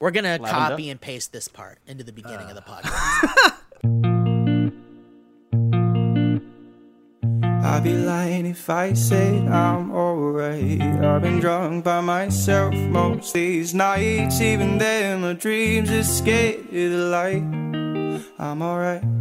[0.00, 2.80] We're gonna copy and paste this part into the beginning of the ah.
[2.82, 3.54] podcast.
[7.64, 10.80] I'd be lying if I said I'm alright.
[10.80, 14.40] I've been drunk by myself most these nights.
[14.40, 16.06] Even then, my dreams of
[16.70, 17.42] the light.
[18.38, 19.17] I'm alright.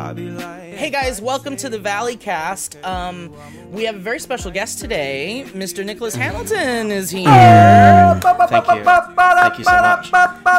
[0.00, 0.72] I'd be lying.
[0.74, 2.82] hey guys, welcome to the Valley Cast.
[2.84, 3.30] Um,
[3.70, 5.44] we have a very special guest today.
[5.48, 5.84] Mr.
[5.84, 7.26] Nicholas Hamilton is here.
[7.26, 8.84] Thank you.
[8.84, 10.10] Thank you so much.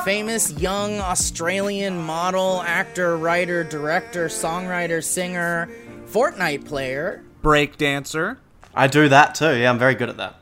[0.05, 5.69] Famous young Australian model, actor, writer, director, songwriter, singer,
[6.05, 7.23] Fortnite player.
[7.41, 8.37] break dancer,
[8.75, 9.55] I do that too.
[9.57, 10.35] Yeah, I'm very good at that.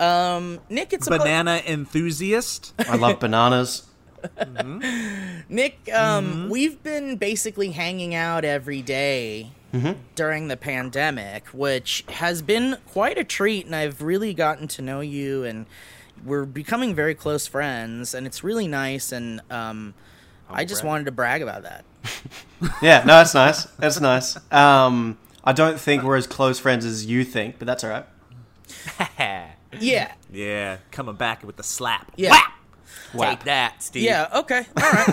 [0.00, 2.72] Um, Nic, it's a ple- banana enthusiast.
[2.78, 3.82] I love bananas.
[5.48, 9.50] Nic, um, we've been basically hanging out every day
[10.14, 15.00] during the pandemic, which has been quite a treat, and I've really gotten to know
[15.00, 15.66] you, and
[16.24, 19.94] we're becoming very close friends, and it's really nice, and um,
[20.48, 21.84] I just wanted to brag about that.
[22.80, 23.64] Yeah, no, that's nice.
[23.78, 24.36] That's nice.
[24.50, 28.06] Um, I don't think we're as close friends as you think, but that's all right.
[29.80, 32.12] Yeah, yeah, coming back with the slap.
[32.16, 32.40] yeah,
[33.18, 33.38] Wow.
[33.44, 34.02] that, Steve.
[34.02, 34.28] yeah.
[34.34, 35.08] Okay, all right,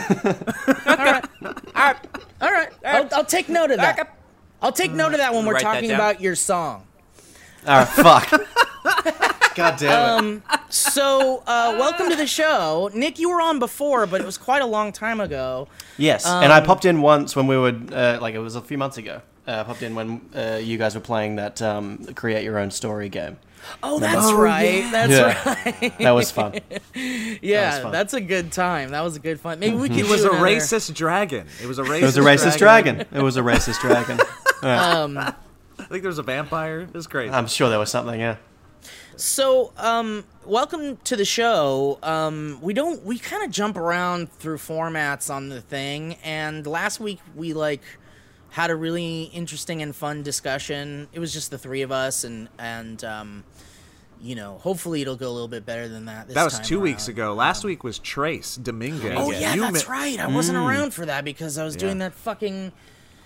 [0.88, 1.98] all right, all right,
[2.42, 2.70] all right.
[2.86, 4.18] I'll, I'll take note of that.
[4.62, 6.00] I'll take note of that when we're Write that talking down.
[6.00, 6.86] about your song.
[7.68, 8.30] All right, fuck.
[9.56, 10.44] God damn it.
[10.70, 13.20] So, uh, welcome to the show, Nic.
[13.20, 15.68] You were on before, but it was quite a long time ago.
[15.98, 18.78] yes, and I popped in once when we were uh, like it was a few
[18.78, 19.22] months ago.
[19.48, 22.72] Uh, I popped in when uh, you guys were playing that um, create your own
[22.72, 23.38] story game.
[23.84, 24.88] Oh, that's right.
[24.92, 25.56] That's Yeah.
[25.82, 25.98] right.
[26.00, 26.60] That was fun.
[27.42, 27.92] Yeah, fun.
[27.92, 28.90] that's a good time.
[28.92, 29.60] That was a good fun.
[29.60, 29.98] Maybe we could.
[29.98, 31.48] He was do a another- racist dragon.
[31.62, 31.88] It was a racist.
[31.88, 32.02] Dragon.
[32.02, 33.06] It was a racist dragon.
[33.12, 34.20] It was a racist dragon.
[34.62, 35.34] Um, I
[35.90, 36.82] think there was a vampire.
[36.82, 37.32] It was crazy.
[37.34, 38.20] I'm sure there was something.
[38.20, 38.36] Yeah.
[39.16, 41.98] so, um, welcome to the show.
[42.04, 43.04] Um, we don't.
[43.04, 47.82] We kind of jump around through formats on the thing, and last week we like
[48.52, 51.08] had a really interesting and fun discussion.
[51.14, 53.44] It was just the three of us, and and um,
[54.22, 56.28] you know, hopefully it'll go a little bit better than that.
[56.28, 57.34] This that was two weeks ago.
[57.34, 59.16] Last week was Trace Dominguez.
[59.18, 60.20] Oh yeah, You that's mi- right.
[60.20, 60.68] I wasn't Mm.
[60.70, 62.72] around for that because I was doing that fucking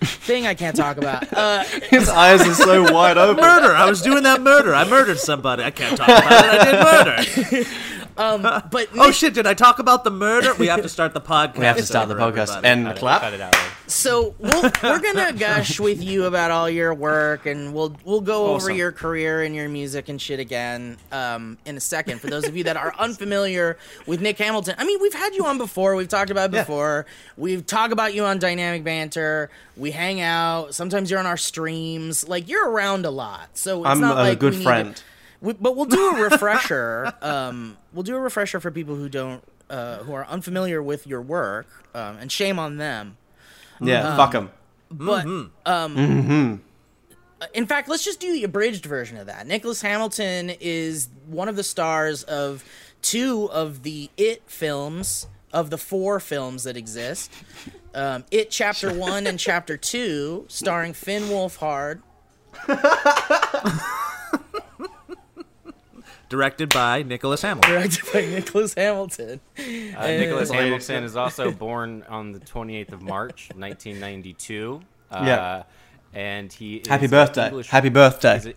[0.01, 1.25] thing I can't talk about.
[1.35, 3.41] Uh, His eyes are so wide open.
[3.43, 3.73] Murder!
[3.75, 4.73] I was doing that murder.
[4.75, 5.63] I murdered somebody.
[5.63, 6.61] I can't talk about it.
[6.61, 7.69] I did murder.
[8.71, 9.33] but Oh Nic- shit!
[9.33, 10.53] Did I talk about the murder?
[10.55, 11.57] We have to start the podcast.
[11.57, 12.67] We have to start the podcast everybody.
[12.67, 13.21] and Cut it, clap.
[13.21, 13.55] cut it out.
[13.87, 18.47] so we'll, we're gonna gush with you about all your work, and we'll we'll go
[18.47, 22.21] over your career and your music and shit again um, in a second.
[22.21, 25.45] For those of you that are unfamiliar with Nic Hamilton, I mean, we've had you
[25.45, 25.95] on before.
[25.95, 26.61] We've talked about it Yeah.
[26.61, 27.05] before.
[27.37, 29.49] We've talked about you on Dynamic Banter.
[29.75, 30.73] We hang out.
[30.73, 32.27] Sometimes you're on our streams.
[32.29, 33.57] Like you're around a lot.
[33.57, 35.03] So it's I'm not a like good we need to- friend.
[35.45, 37.13] We, but we'll do a refresher.
[37.21, 41.21] um, we'll do a refresher for people who don't, uh, who are unfamiliar with your
[41.21, 43.17] work, um, and shame on them.
[43.79, 44.49] Yeah, fuck them.
[44.89, 45.25] But
[45.65, 46.61] um,
[47.41, 49.45] uh, in fact, let's just do the abridged version of that.
[49.45, 52.63] Nicholas Hamilton is one of the stars of
[53.03, 57.31] two of the It films of the four films that exist.
[57.93, 62.01] Um, it Chapter One and Chapter Two, starring Finn Wolfhard.
[66.35, 67.71] Directed by Nicholas Hamilton.
[67.71, 69.39] Directed by Nicholas Hamilton.
[69.57, 69.61] Uh,
[70.07, 74.81] Nicholas Hamilton is also born on the 28th of March, 1992.
[75.09, 75.63] Uh, Yeah.
[76.13, 77.47] And he Happy an birthday.
[77.47, 78.35] English- Happy birthday.
[78.35, 78.53] he's an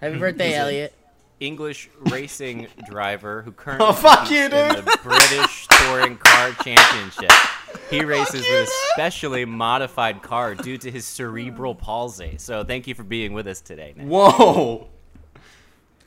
[0.00, 0.94] Happy birthday, Elliott.
[1.40, 7.32] English racing driver who currently Oh, fuck competes you, in the British Touring Car Championship.
[7.90, 12.36] He races with a specially modified car due to his cerebral palsy.
[12.38, 13.92] So thank you for being with us today.
[13.96, 14.06] Nic.
[14.06, 14.88] Whoa.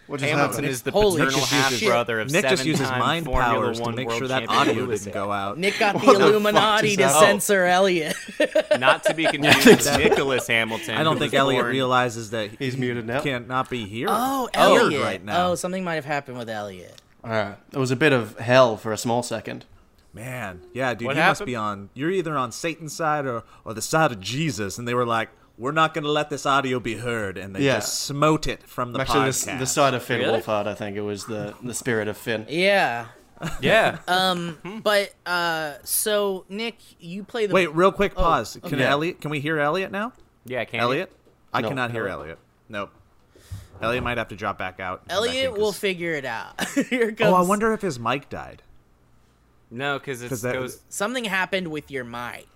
[0.07, 0.67] What just Hamilton happened?
[0.67, 4.11] is the Holy paternal half brother of Nic just uses mind Formula powers to make
[4.11, 5.57] sure that champion audio didn't go out.
[5.57, 7.41] Nic got the the Illuminati to happened?
[7.41, 8.15] censor Elliott.
[8.79, 10.95] Not to be confused with Nicholas Hamilton.
[10.95, 13.21] I don't think Elliott born- realized that He's he muted now.
[13.21, 14.07] Can't not be here.
[14.09, 15.01] Oh, Heard Elliott.
[15.01, 15.47] right oh, now.
[15.51, 17.01] Oh, something might have happened with Elliott.
[17.23, 17.55] All right.
[17.73, 19.65] It was a bit of hell for a small second.
[20.13, 21.89] Man, yeah, dude, What you must be on.
[21.93, 25.29] You're either on Satan's side or or the side of Jesus, and they were like,
[25.57, 27.75] "We're not going to let this audio be heard," and they Yeah.
[27.75, 29.45] just smote it from the Actually, podcast.
[29.53, 30.41] the, the side of Finn Really?
[30.41, 32.45] Wolfhard, I think it was the, the spirit of Finn.
[32.49, 33.07] Yeah.
[33.61, 33.97] Yeah.
[34.83, 38.57] But uh so Nic, you play the Wait, real quick pause.
[38.63, 38.83] Can okay.
[38.85, 39.19] Elliott?
[39.21, 40.13] Can we hear Elliott now?
[40.45, 41.11] yeah, can Elliott?
[41.53, 41.67] I No.
[41.69, 42.39] cannot hear Elliott.
[42.69, 42.91] Nope.
[43.81, 44.99] Elliott might have to drop back out.
[45.01, 46.63] and back Elliott in, will 'cause- figure it out.
[46.89, 48.61] Here comes Oh, I wonder if his mic died.
[49.69, 52.47] No, because it 'Cause that- goes something happened with your mic.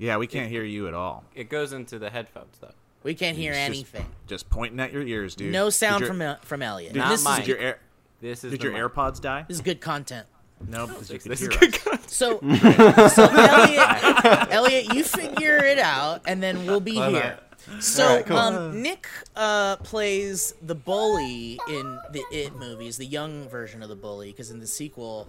[0.00, 1.24] Yeah, we can't hear you at all.
[1.34, 2.72] it goes into the headphones though.
[3.02, 4.06] We can't hear just- anything.
[4.26, 5.52] Just pointing at your ears, dude.
[5.52, 6.92] No sound your- from El- from Elliott.
[6.94, 7.38] Did, Not this mine.
[7.40, 7.78] did your air,
[8.20, 9.44] This is Did your mi- AirPods die?
[9.48, 10.26] This is good content.
[10.68, 11.84] No, because you could This hear is us.
[11.84, 12.10] good.
[12.10, 12.38] So,
[13.08, 17.38] so Elliott, Elliott, you figure it out, and then we'll be Why here.
[17.70, 17.82] not?
[17.82, 18.36] So, Alright, cool.
[18.36, 19.06] um, Nic
[19.36, 24.50] uh, plays the bully in the It movies, the young version of the bully, because
[24.50, 25.28] in the sequel,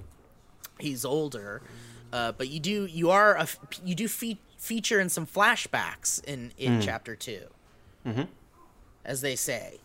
[0.79, 1.61] he's older.
[2.11, 3.47] Uh, but you do you are a,
[3.85, 6.81] you do fe- feature in some flashbacks in in Hmm.
[6.81, 7.41] chapter 2
[8.05, 8.21] Mm-hmm.
[9.03, 9.79] as they say.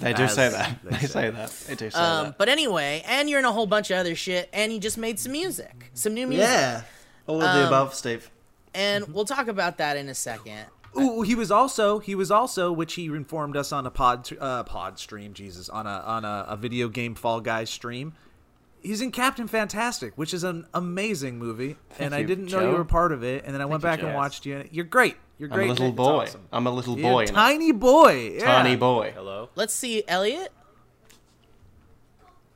[0.00, 0.78] They do say that.
[0.84, 1.06] they They say.
[1.06, 1.50] say that.
[1.66, 2.38] They do say Um, that.
[2.38, 5.18] but anyway, and you're in a whole bunch of other shit, and you just made
[5.18, 6.82] some music, some new music, Yeah.
[7.26, 8.30] All of the above, Steve.
[8.74, 10.66] and we'll talk about that in a second.
[10.98, 14.64] Ooh, he was also he was also which he informed us on a pod uh,
[14.64, 15.32] pod stream.
[15.34, 18.14] Jesus, on a on a, a video game Fall Guys stream.
[18.80, 22.84] He's in Captain Fantastic, which is an amazing movie, and I didn't know you were
[22.84, 23.44] part of it.
[23.44, 24.06] And then I went back Joe.
[24.06, 24.58] and watched you.
[24.58, 25.16] And You're great.
[25.38, 25.70] You're great.
[25.70, 25.80] I'm great.
[25.80, 26.22] a little It's boy.
[26.24, 26.48] awesome.
[26.52, 27.18] I'm a little boy.
[27.20, 27.32] a in it.
[27.32, 28.32] tiny boy.
[28.38, 28.44] Yeah.
[28.44, 29.12] Tiny boy.
[29.14, 29.50] Hello.
[29.54, 30.52] Let's see, Elliott.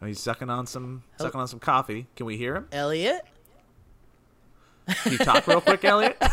[0.00, 2.06] Oh, he's sucking on some sucking on some coffee.
[2.16, 2.68] Can we hear him?
[2.72, 3.22] Elliott.
[4.88, 6.16] Can you talk real quick, Elliott?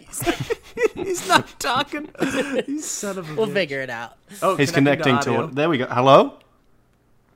[0.96, 2.08] he's not talking.
[2.66, 3.34] You son of a.
[3.34, 3.52] We'll bitch.
[3.54, 4.16] figure it out.
[4.42, 5.44] Oh, He's connecting to audio.
[5.44, 5.54] it.
[5.54, 5.86] There we go.
[5.86, 6.38] Hello?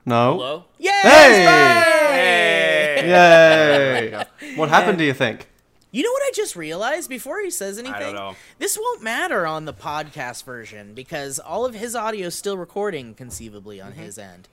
[0.07, 0.33] No?
[0.35, 0.63] Hello.
[0.79, 0.91] Yay!
[1.03, 3.03] Hey!
[3.07, 4.23] Yay!
[4.55, 5.49] What happened, do you think?
[5.91, 7.99] You know what I just realized before he says anything?
[7.99, 8.35] don't know.
[8.57, 13.15] This won't matter on the podcast version because all of his audio is still recording
[13.15, 14.47] conceivably on his end.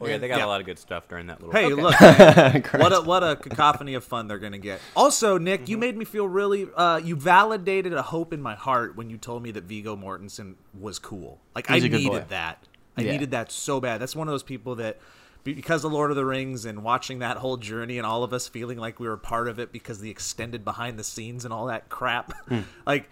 [0.00, 0.46] Oh yeah, they got Yeah.
[0.46, 1.52] a lot of good stuff during that little.
[1.52, 1.82] Hey, Okay.
[1.82, 4.80] look, man, what a what a cacophony of fun they're gonna get.
[4.96, 5.70] Also, Nic, Mm-hmm.
[5.70, 6.66] you made me feel really.
[6.74, 10.54] Uh, you validated a hope in my heart when you told me that Viggo Mortensen
[10.78, 11.38] was cool.
[11.54, 12.24] Like He's I a good needed boy.
[12.30, 12.64] that.
[13.00, 13.12] I Yeah.
[13.12, 14.00] needed that so bad.
[14.00, 14.98] That's one of those people that.
[15.42, 18.46] Because of Lord of the Rings and watching that whole journey, and all of us
[18.46, 21.64] feeling like we were part of it because the extended behind the scenes and all
[21.68, 22.34] that crap,
[22.86, 23.08] like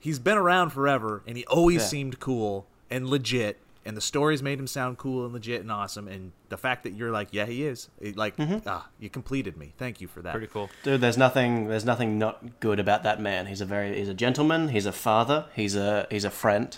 [0.00, 1.82] he's been around forever, and he always.
[1.82, 1.86] Yeah.
[1.86, 6.08] seemed cool and legit, and the stories made him sound cool and legit and awesome.
[6.08, 8.66] And the fact that you're like, yeah, he is, it, like, Mm-hmm.
[8.68, 9.72] ah, you completed me.
[9.78, 10.32] Thank you for that.
[10.32, 10.68] Pretty cool.
[10.82, 13.46] Dude, there's nothing there's nothing not good about that man.
[13.46, 16.76] He's a very he's a gentleman, he's a father, he's a he's a friend.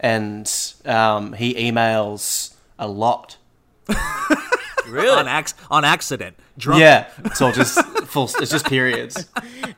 [0.00, 0.50] And
[0.84, 3.36] um, he emails a lot.
[4.88, 5.08] Really?
[5.08, 6.80] On, ac- on accident, drunk.
[6.80, 7.08] Yeah.
[7.34, 7.76] So just
[8.06, 9.26] full it's just periods.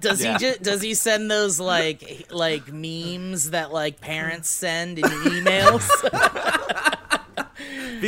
[0.03, 0.35] Does Yeah.
[0.35, 5.89] he just does he send those like like memes that like parents send in emails?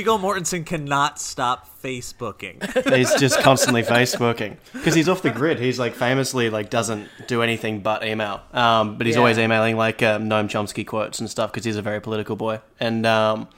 [0.00, 2.56] Viggo Mortensen cannot stop Facebooking.
[2.96, 5.58] He's just constantly Facebooking because he's off the grid.
[5.58, 8.40] He's like famously like doesn't do anything but email.
[8.54, 9.20] Um, but he's Yeah.
[9.20, 12.60] always emailing like um, Noam Chomsky quotes and stuff because he's a very political boy.
[12.80, 13.48] And um,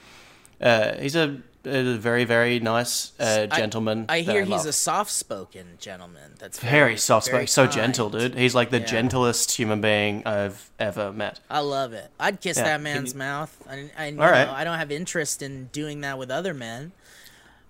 [0.60, 4.06] uh, he's a, a very very nice uh, gentleman.
[4.08, 4.66] I, that hear he's love.
[4.66, 6.32] a soft-spoken gentleman.
[6.38, 8.34] That's very, very soft very spoken, so gentle, dude.
[8.34, 8.86] He's like the Yeah.
[8.86, 11.40] gentlest human being I've ever met.
[11.50, 12.10] I love it.
[12.18, 12.64] I'd kiss Yeah.
[12.64, 13.56] that man's you- mouth.
[13.68, 14.46] I, I, you All right.
[14.46, 16.92] know, I don't have interest in doing that with other men.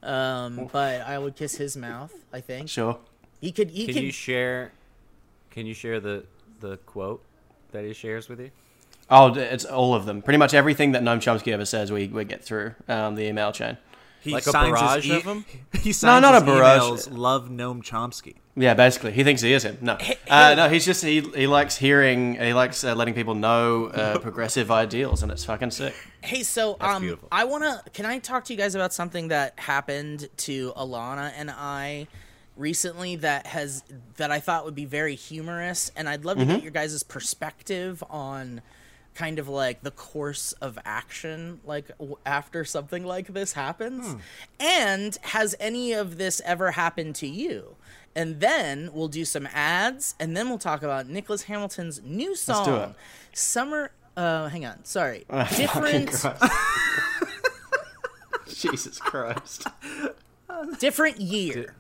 [0.03, 2.13] Um, but I would kiss his mouth.
[2.33, 2.99] I think Sure.
[3.41, 3.71] he could.
[3.71, 4.03] He Can could.
[4.05, 4.73] you share?
[5.51, 6.25] Can you share the
[6.61, 7.23] the quote
[7.73, 8.51] that he shares with you?
[9.15, 10.23] Oh, it's all of them.
[10.23, 13.53] Pretty much everything that Noam Chomsky ever says, we, we get through um, the email
[13.53, 13.77] chain.
[14.21, 15.45] He Like a signs his barrage of them?
[15.81, 16.81] He signs not his a barrage.
[16.83, 18.37] emails, Love Noam Chomsky.
[18.55, 19.79] Yeah, basically, he thinks he is him.
[19.81, 19.97] No,
[20.31, 24.19] uh, no, he's just he he likes hearing, he likes uh, letting people know uh,
[24.21, 25.95] progressive ideals, and it's fucking sick.
[26.23, 27.29] Hey, so um, beautiful.
[27.33, 27.83] I wanna.
[27.95, 32.07] Can I talk to you guys about something that happened to Alana and I
[32.57, 33.83] recently that has
[34.19, 36.53] that I thought would be very humorous, and I'd love to Mm-hmm.
[36.55, 38.61] get your guys' perspective on
[39.15, 44.17] kind of like the course of action like w- after something like this happens
[44.59, 47.77] and has any of this ever happened to you
[48.17, 52.65] and then we'll do some ads and then we'll talk about Nicholas Hamilton's new song
[52.65, 52.91] do it.
[53.33, 56.27] summer uh hang on sorry Fucking different Christ.
[58.63, 59.67] Jesus Christ.
[60.79, 61.75] different year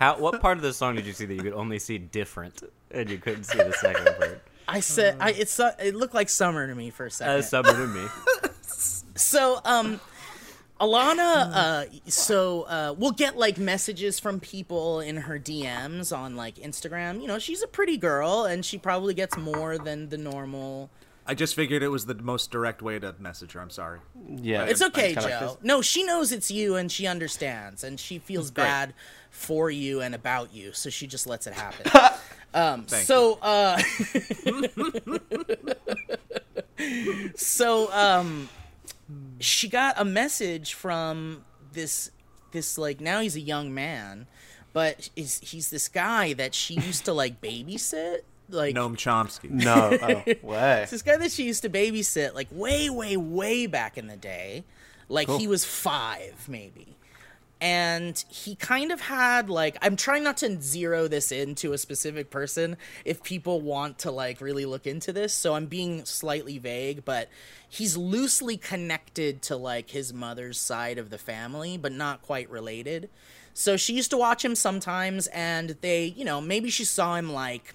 [0.00, 0.18] How?
[0.18, 3.10] What part of the song did you see that you could only see different, and
[3.10, 4.42] you couldn't see the second part?
[4.68, 7.42] I said i it's uh, it looked like summer to me for a second Uh,
[7.42, 8.06] summer to me.
[9.18, 9.98] So, um,
[10.78, 16.56] Alana, uh, so uh, we'll get like messages from people in her DMs on like
[16.56, 17.22] Instagram.
[17.22, 20.90] You know, she's a pretty girl, and she probably gets more than the normal.
[21.28, 23.60] I just figured it was the most direct way to message her.
[23.60, 24.00] I'm sorry.
[24.28, 25.58] Yeah, It's okay, kinda like Joe.
[25.62, 28.64] no, she knows it's you, and she understands, and she feels Great.
[28.64, 28.94] bad
[29.30, 31.90] for you and about you, so she just lets it happen.
[32.54, 33.76] um, so, uh,
[37.36, 38.48] so um,
[39.40, 42.10] she got a message from this
[42.52, 44.26] this like now he's a young man,
[44.72, 49.50] but is he's this guy that she used to like babysit, like Noam Chomsky.
[49.50, 50.86] No, oh, way.
[50.90, 54.64] this guy that she used to babysit like way way way back in the day
[55.08, 56.96] like he was five maybe
[57.60, 62.28] and he kind of had like i'm trying not to zero this into a specific
[62.28, 67.04] person if people want to like really look into this so i'm being slightly vague
[67.04, 67.28] but
[67.66, 73.08] he's loosely connected to like his mother's side of the family but not quite related
[73.54, 77.32] so she used to watch him sometimes and they you know maybe she saw him
[77.32, 77.74] like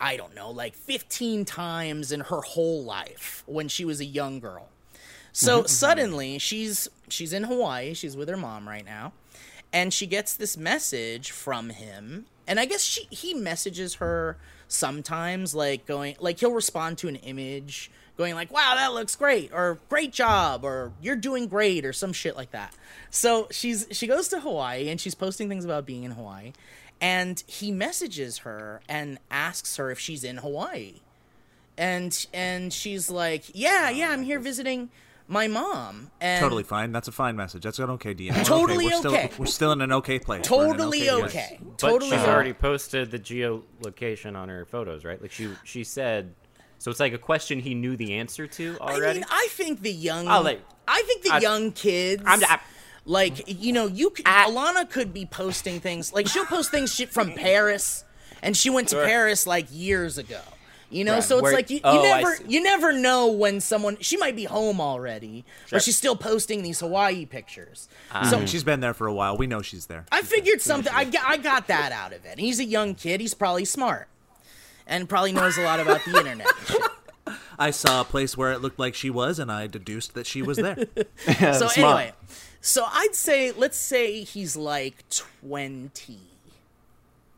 [0.00, 4.40] i don't know like 15 times in her whole life when she was a young
[4.40, 4.68] girl
[5.32, 5.66] so mm-hmm, mm-hmm.
[5.68, 9.12] suddenly she's she's in Hawaii, she's with her mom right now,
[9.72, 12.26] and she gets this message from him.
[12.46, 14.36] And I guess she he messages her
[14.68, 19.50] sometimes like going like he'll respond to an image going like wow that looks great
[19.52, 22.74] or great job or you're doing great or some shit like that.
[23.10, 26.52] So she's she goes to Hawaii and she's posting things about being in Hawaii
[27.00, 31.00] and he messages her and asks her if she's in Hawaii
[31.78, 34.90] and and she's like, "Yeah, yeah, I'm here visiting
[35.26, 36.92] my mom." And Totally fine.
[36.92, 37.62] That's a fine message.
[37.62, 38.36] That's an okay DM.
[38.36, 39.30] We're Totally We're still, okay.
[39.38, 40.50] We're still in an okay place.
[40.50, 41.58] We're in an totally okay.
[41.62, 42.10] But Totally.
[42.10, 42.30] she's okay.
[42.30, 45.20] already posted the geolocation on her photos, right?
[45.20, 46.34] Like she she said.
[46.78, 49.18] So it's like a question he knew the answer to I already.
[49.20, 50.26] mean, I think the young.
[50.28, 52.22] I'll let- I think the I- young kids.
[52.26, 52.58] I'm- I-
[53.04, 57.10] like you know, you c Alana could be posting things like she'll post things shit
[57.10, 58.04] from Paris,
[58.42, 59.04] and she went to Sure.
[59.06, 60.40] Paris like years ago.
[60.92, 61.22] You know, Right.
[61.22, 64.34] so it's Where- like you, you oh, never you never know when someone she might
[64.34, 65.76] be home already, Sure.
[65.76, 67.88] but she's still posting these Hawaii pictures.
[68.10, 68.28] Ah.
[68.28, 69.36] so She's been there for a while.
[69.36, 70.04] We know she's there.
[70.10, 70.92] I figured something.
[70.92, 72.40] I, got- I got that out of it.
[72.40, 73.20] He's a young kid.
[73.20, 74.08] He's probably smart,
[74.84, 76.48] and probably knows a lot about the internet.
[76.48, 76.82] And shit.
[77.56, 80.42] I saw a place where it looked like she was, and I deduced that she
[80.42, 80.76] was there.
[81.54, 81.76] So smart.
[81.78, 82.12] anyway,
[82.60, 86.18] so I'd say let's say he's like twenty.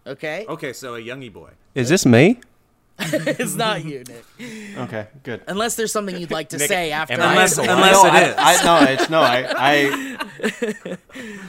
[0.06, 1.50] Okay, okay, so a youngie boy.
[1.74, 2.40] Is this me?
[2.98, 4.76] it's not you, Nic.
[4.78, 5.42] Okay, good.
[5.46, 7.14] Unless there's something you'd like to Nic, say after.
[7.14, 8.56] am I I Unless, the unless no, it I.
[8.56, 9.20] I, no, it's no.
[9.20, 10.96] I, I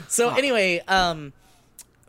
[0.08, 1.34] So anyway, um,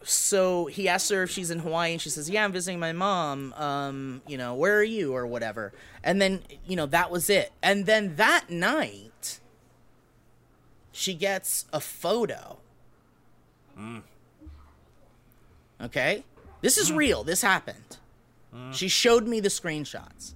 [0.03, 2.93] so he asks her if she's in Hawaii, and she says, "Yeah, I'm visiting my
[2.93, 3.53] mom.
[3.55, 7.53] Um, you know, where are you, or whatever." And then you know that was it.
[7.63, 9.11] And then that night,
[10.95, 12.59] she gets a photo.
[15.83, 16.25] Okay,
[16.63, 16.97] this is hmm.
[16.97, 17.25] real.
[17.25, 17.99] This happened.
[18.71, 20.35] She showed me the screenshots.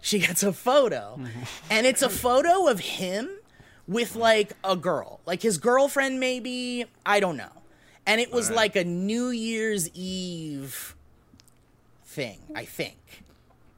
[0.00, 1.42] She gets a photo, mm-hmm.
[1.70, 3.28] and it's a photo of him
[3.86, 6.86] with like a girl, like his girlfriend, maybe.
[7.04, 7.52] I don't know.
[8.06, 10.96] And it was like a New Year's Eve
[12.04, 12.96] thing, I think.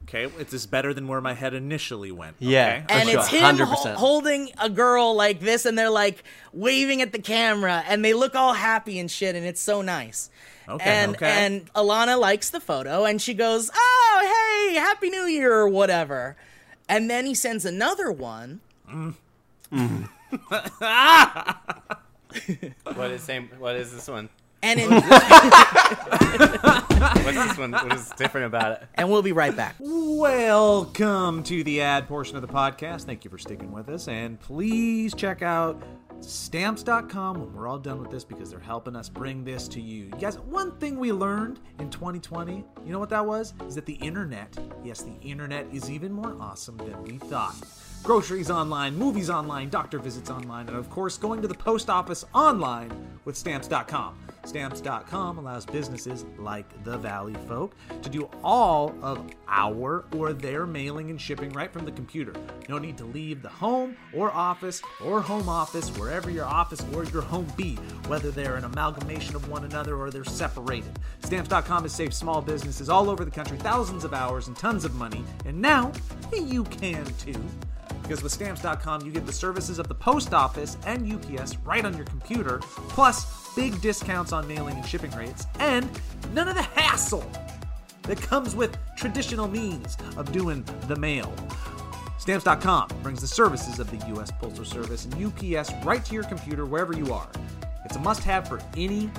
[0.07, 2.35] Okay, it's just better than where my head initially went.
[2.39, 2.83] Yeah.
[2.85, 2.93] okay?
[2.93, 3.95] and sure, it's him ho- 100%.
[3.95, 8.35] holding a girl like this, and they're like waving at the camera, and they look
[8.35, 10.29] all happy and shit, and it's so nice.
[10.69, 11.45] Okay, and okay.
[11.45, 16.35] and Alana likes the photo, and she goes, "Oh, hey, Happy New Year" or whatever.
[16.87, 18.61] And then he sends another one.
[22.93, 23.49] what is same?
[23.57, 24.29] What is this one?
[24.65, 25.07] And in, What's
[27.47, 27.71] this one?
[27.71, 28.87] What is different about it?
[28.95, 29.75] and we'll be right back.
[29.79, 33.03] Welcome to the ad portion of the podcast.
[33.03, 34.07] Thank you for sticking with us.
[34.07, 35.83] And please check out
[36.21, 40.05] stamps.com when we're all done with this because they're helping us bring this to you.
[40.05, 43.53] You guys, one thing we learned in 2020, you know what that was?
[43.67, 47.55] Is that the internet, yes, the internet is even more awesome than we thought.
[48.05, 52.23] Groceries online, movies online, doctor visits online, and of course, going to the post office
[52.35, 52.91] online
[53.25, 54.15] with stamps.com.
[54.45, 61.09] Stamps.com allows businesses like the Valley Folk to do all of our or their mailing
[61.09, 62.35] and shipping right from the computer.
[62.69, 67.05] No need to leave the home or office or home office, wherever your office or
[67.05, 67.73] your home be,
[68.05, 70.99] whether they're an amalgamation of one another or they're separated.
[71.23, 74.93] Stamps.com has saved small businesses all over the country thousands of hours and tons of
[74.93, 75.91] money, and now
[76.31, 77.43] you can too.
[78.05, 81.95] Because with stamps.com, you get the services of the post office and UPS right on
[81.95, 82.59] your computer,
[82.89, 85.89] plus big discounts on mailing and shipping rates, and
[86.31, 87.27] none of the hassle
[88.03, 91.33] that comes with traditional means of doing the mail.
[92.19, 94.29] Stamps.com brings the services of the U.S.
[94.39, 97.29] Postal Service and UPS right to your computer wherever you are.
[97.85, 99.09] It's a must have for any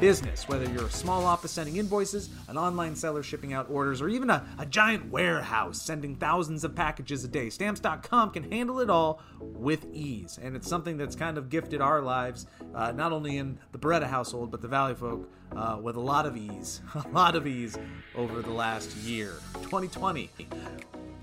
[0.00, 4.08] business, whether you're a small office sending invoices, an online seller shipping out orders, or
[4.08, 7.50] even a, a giant warehouse sending thousands of packages a day.
[7.50, 10.38] Stamps.com can handle it all with ease.
[10.42, 14.06] And it's something that's kind of gifted our lives, uh, not only in the Bereta
[14.06, 16.80] household, but the Valley folk, uh, with a lot of ease.
[16.94, 17.76] A lot of ease
[18.16, 19.34] over the last year.
[19.62, 20.30] 2020.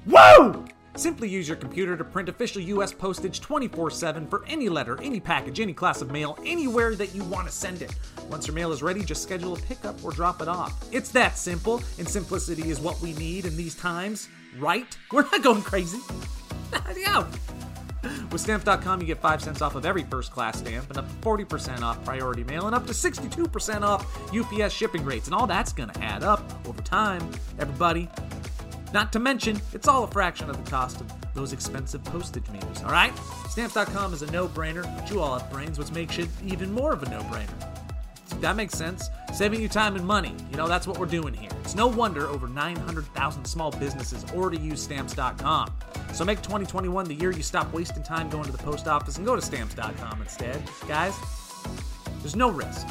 [0.05, 0.65] Whoa!
[0.95, 5.19] Simply use your computer to print official US postage 24 7 for any letter, any
[5.19, 7.95] package, any class of mail, anywhere that you want to send it.
[8.29, 10.73] Once your mail is ready, just schedule a pickup or drop it off.
[10.91, 14.27] It's that simple, and simplicity is what we need in these times,
[14.59, 14.97] right?
[15.11, 15.99] We're not going crazy.
[16.97, 17.25] yeah.
[18.31, 21.15] With stamps.com, you get 5 cents off of every first class stamp and up to
[21.27, 25.27] 40% off priority mail and up to 62% off UPS shipping rates.
[25.27, 27.29] And all that's going to add up over time,
[27.59, 28.09] everybody.
[28.93, 32.83] Not to mention, it's all a fraction of the cost of those expensive postage meters,
[32.83, 33.13] alright?
[33.49, 36.91] Stamps.com is a no brainer, but you all have brains, which makes it even more
[36.91, 37.71] of a no brainer.
[38.41, 39.09] That makes sense.
[39.33, 40.33] Saving you time and money.
[40.49, 41.51] You know, that's what we're doing here.
[41.63, 45.71] It's no wonder over 900,000 small businesses already use stamps.com.
[46.13, 49.25] So make 2021 the year you stop wasting time going to the post office and
[49.25, 50.61] go to stamps.com instead.
[50.87, 51.15] Guys,
[52.19, 52.87] there's no risk.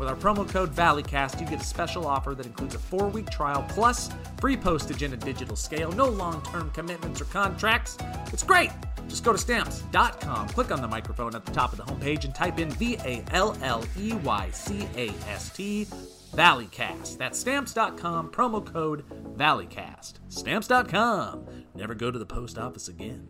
[0.00, 3.28] With our promo code ValleyCast, you get a special offer that includes a four week
[3.28, 4.08] trial plus
[4.40, 7.98] free postage and a digital scale, no long term commitments or contracts.
[8.32, 8.70] It's great!
[9.08, 12.34] Just go to stamps.com, click on the microphone at the top of the homepage, and
[12.34, 15.86] type in V A L L E Y C A S T,
[16.34, 17.18] ValleyCast.
[17.18, 19.04] That's stamps.com, promo code
[19.36, 20.14] ValleyCast.
[20.28, 21.46] Stamps.com.
[21.74, 23.28] Never go to the post office again.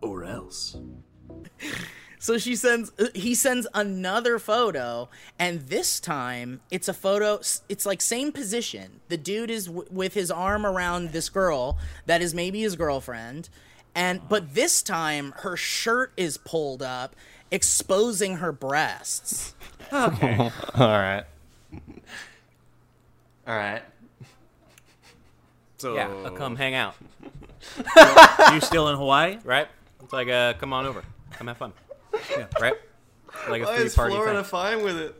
[0.00, 0.78] Or else.
[2.22, 5.08] So she sends uh, he sends another photo
[5.40, 9.00] and this time it's a photo it's like same position.
[9.08, 13.48] The dude is w- with his arm around this girl that is maybe his girlfriend
[13.92, 17.16] and but this time her shirt is pulled up
[17.50, 19.54] exposing her breasts.
[19.92, 20.36] Okay.
[20.76, 21.24] All right.
[23.48, 23.82] All right.
[25.78, 26.94] So, Yeah, I'll come hang out,
[28.52, 29.38] you still in Hawaii?
[29.42, 29.66] right?
[30.00, 31.02] It's like, uh, come on over,
[31.32, 31.72] come have fun,
[32.30, 32.46] Yeah.
[32.60, 32.74] right?
[33.48, 34.44] Like a three party thing.
[34.44, 35.14] fine with it?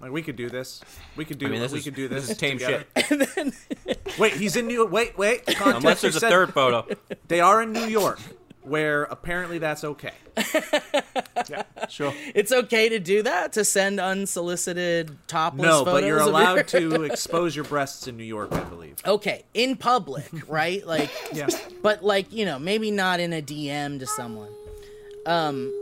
[0.00, 0.80] Like we could do this.
[1.16, 1.46] We could do.
[1.46, 2.22] I mean, this we is- could do this.
[2.28, 2.84] this is tame together.
[3.08, 3.98] shit.
[4.18, 4.84] Wait, he's in New.
[4.86, 5.44] Wait, wait.
[5.46, 6.86] Context, Unless you there's a said third photo.
[7.28, 8.18] They are in New York,
[8.62, 10.12] where apparently that's okay.
[11.48, 12.12] Yeah, sure.
[12.34, 16.30] It's okay to do that to send unsolicited topless No, photos but you're of your-
[16.30, 18.96] allowed to expose your breasts in New York, I believe.
[19.06, 20.84] Okay, in public, right?
[20.86, 21.46] Like Yeah.
[21.80, 24.50] but like you know maybe not in a dm to someone
[25.26, 25.72] um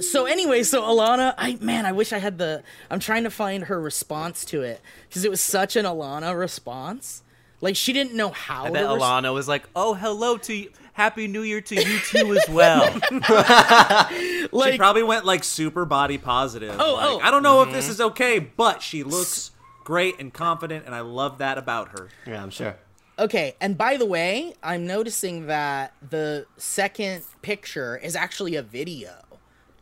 [0.00, 3.64] so anyway so alana i man i wish i had the i'm trying to find
[3.64, 7.22] her response to it because it was such an alana response
[7.60, 10.54] like she didn't know how I to bet res- Alana was like, "Oh, hello to
[10.54, 10.70] you.
[10.92, 12.84] Happy New Year to you too as well."
[14.52, 16.76] like She probably went like super body positive.
[16.78, 17.20] Oh, like, oh.
[17.22, 17.92] I don't know if this mm-hmm.
[17.92, 19.52] is okay, but she looks
[19.84, 22.08] great and confident, and I love that about her.
[22.26, 22.76] Yeah, I'm sure.
[23.18, 29.10] okay and by the way i'm noticing that the second picture is actually a video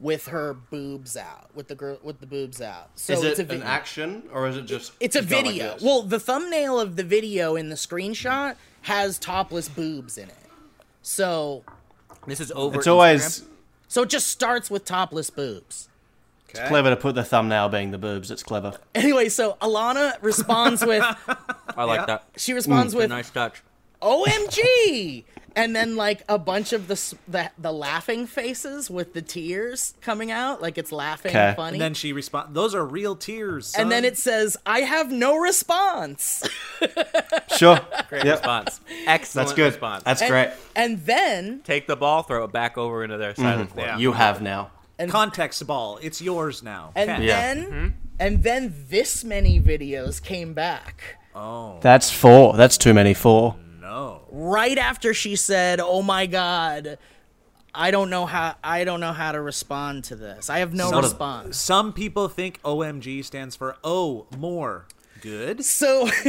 [0.04, 3.50] with her boobs out with the girl with the boobs out so is it's it
[3.50, 4.92] a an action or is it just?
[5.00, 5.76] It's a just gone like video.
[5.80, 10.36] well, the thumbnail of the video in the screenshot has topless boobs in it.
[11.00, 11.64] So,
[12.26, 12.76] this is over.
[12.76, 13.44] it's always
[13.88, 15.88] so it just starts with topless boobs.
[16.50, 18.30] It's clever to put the thumbnail being the boobs.
[18.30, 18.74] It's clever.
[18.94, 21.02] Anyway, so Alana responds with
[21.76, 22.06] I like Yeah.
[22.06, 22.24] that.
[22.36, 22.98] she responds mm.
[22.98, 23.62] with Nice touch.
[24.04, 25.24] OMG,
[25.56, 30.30] and then like a bunch of the the, the laughing faces with the tears coming
[30.30, 31.54] out, like it's laughing Okay.
[31.56, 31.76] funny.
[31.76, 35.36] And then she responds, "Those are real tears." and then it says, "I have no
[35.36, 36.42] response."
[37.56, 37.78] Sure.
[38.08, 38.34] Great Yep.
[38.38, 38.80] response.
[39.06, 39.64] Excellent That's good.
[39.66, 40.02] response.
[40.02, 40.50] That's and, great.
[40.74, 43.42] And then Take the ball, throw it back over into their mm-hmm.
[43.42, 43.86] silent form.
[43.86, 43.98] Yeah.
[43.98, 44.70] You have now.
[44.98, 45.98] And, context ball.
[46.02, 46.90] It's yours now.
[46.96, 47.26] and Okay.
[47.26, 47.40] Yeah.
[47.40, 47.88] then mm-hmm.
[48.18, 51.16] and then this many videos came back.
[51.34, 52.54] Oh, that's four.
[52.56, 53.14] That's too many.
[53.14, 53.54] Four.
[53.94, 54.22] No.
[54.30, 56.98] right after she said, "Oh my god,
[57.74, 60.48] I don't know how I don't know how to respond to this.
[60.50, 64.86] I have no Some- response." Some people think OMG stands for Oh More
[65.20, 65.64] Good.
[65.64, 66.06] So,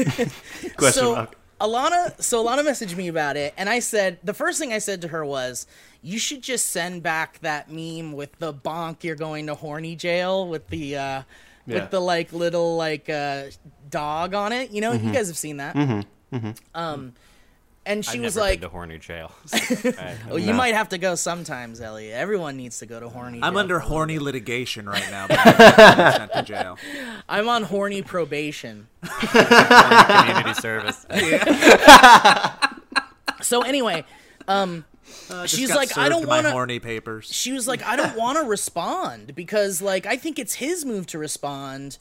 [0.78, 1.36] Question so mark.
[1.62, 5.02] Alana, so Alana messaged me about it, and I said the first thing I said
[5.04, 5.68] to her was,
[6.02, 9.04] "You should just send back that meme with the bonk.
[9.04, 11.24] You're going to horny jail with the." uh
[11.68, 11.76] Yeah.
[11.82, 13.46] With the like little like uh
[13.90, 15.08] dog on it, you know, Mm-hmm.
[15.08, 15.76] you guys have seen that.
[16.76, 17.14] Um,
[17.86, 19.32] and she I've was never like, been to horny jail.
[19.54, 20.18] Alright.
[20.30, 22.16] "Oh, you might have to go sometimes, Elliott.
[22.16, 25.28] Everyone needs to go to horny." I'm under for a little horny litigation right now.
[25.28, 26.78] But I'm sent to jail.
[27.30, 28.88] I'm on horny probation.
[29.04, 31.06] community service.
[33.42, 34.04] So anyway,
[34.48, 37.28] Uh, just like, I don't wanna- horny papers.
[37.32, 41.06] she was like, I don't want to respond because like I think it's his move
[41.08, 41.98] to respond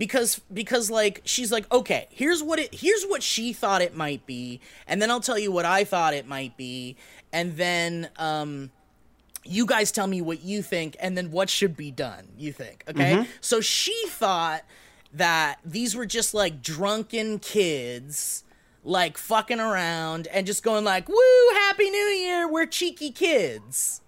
[0.00, 4.24] because because like she's like, okay, here's what it here's what she thought it might
[4.24, 6.96] be, and then I'll tell you what I thought it might be,
[7.34, 8.70] and then um
[9.44, 12.82] you guys tell me what you think and then what should be done you think
[12.88, 13.12] okay?
[13.42, 14.62] So she thought
[15.12, 18.42] that these were just like drunken kids
[18.84, 24.00] like fucking around and just going like woo happy new year we're cheeky kids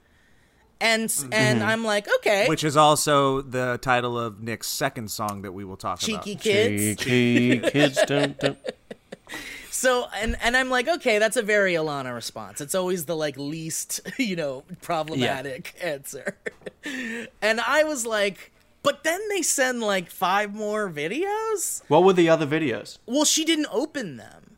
[0.82, 1.32] and mm-hmm.
[1.32, 5.64] and i'm like okay Which is also the title of Nic's second song that we
[5.64, 6.42] will talk cheeky about.
[6.42, 8.38] kids Cheeky kids don't.
[8.38, 8.58] don't.
[9.70, 12.60] so and and I'm like, okay, that's a very Alana response.
[12.60, 16.36] It's always the like least, you know, problematic answer.
[17.42, 21.82] and I was like, but then they send like five more videos.
[21.88, 22.98] What were the other videos?
[23.06, 24.51] Well, she didn't open them.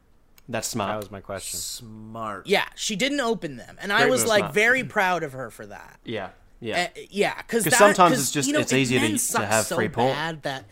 [0.48, 0.90] That's smart.
[0.90, 1.58] That was my question.
[1.58, 2.46] Smart.
[2.46, 4.54] Yeah, she didn't open them, and I was like Smart.
[4.54, 5.98] very proud of her for that.
[6.04, 6.30] yeah,
[6.60, 6.88] yeah.
[6.96, 9.64] Uh, yeah, because 'Cause sometimes it's just- you know, it's it easier to- to have
[9.66, 10.12] so free porn.
[10.12, 10.64] bad that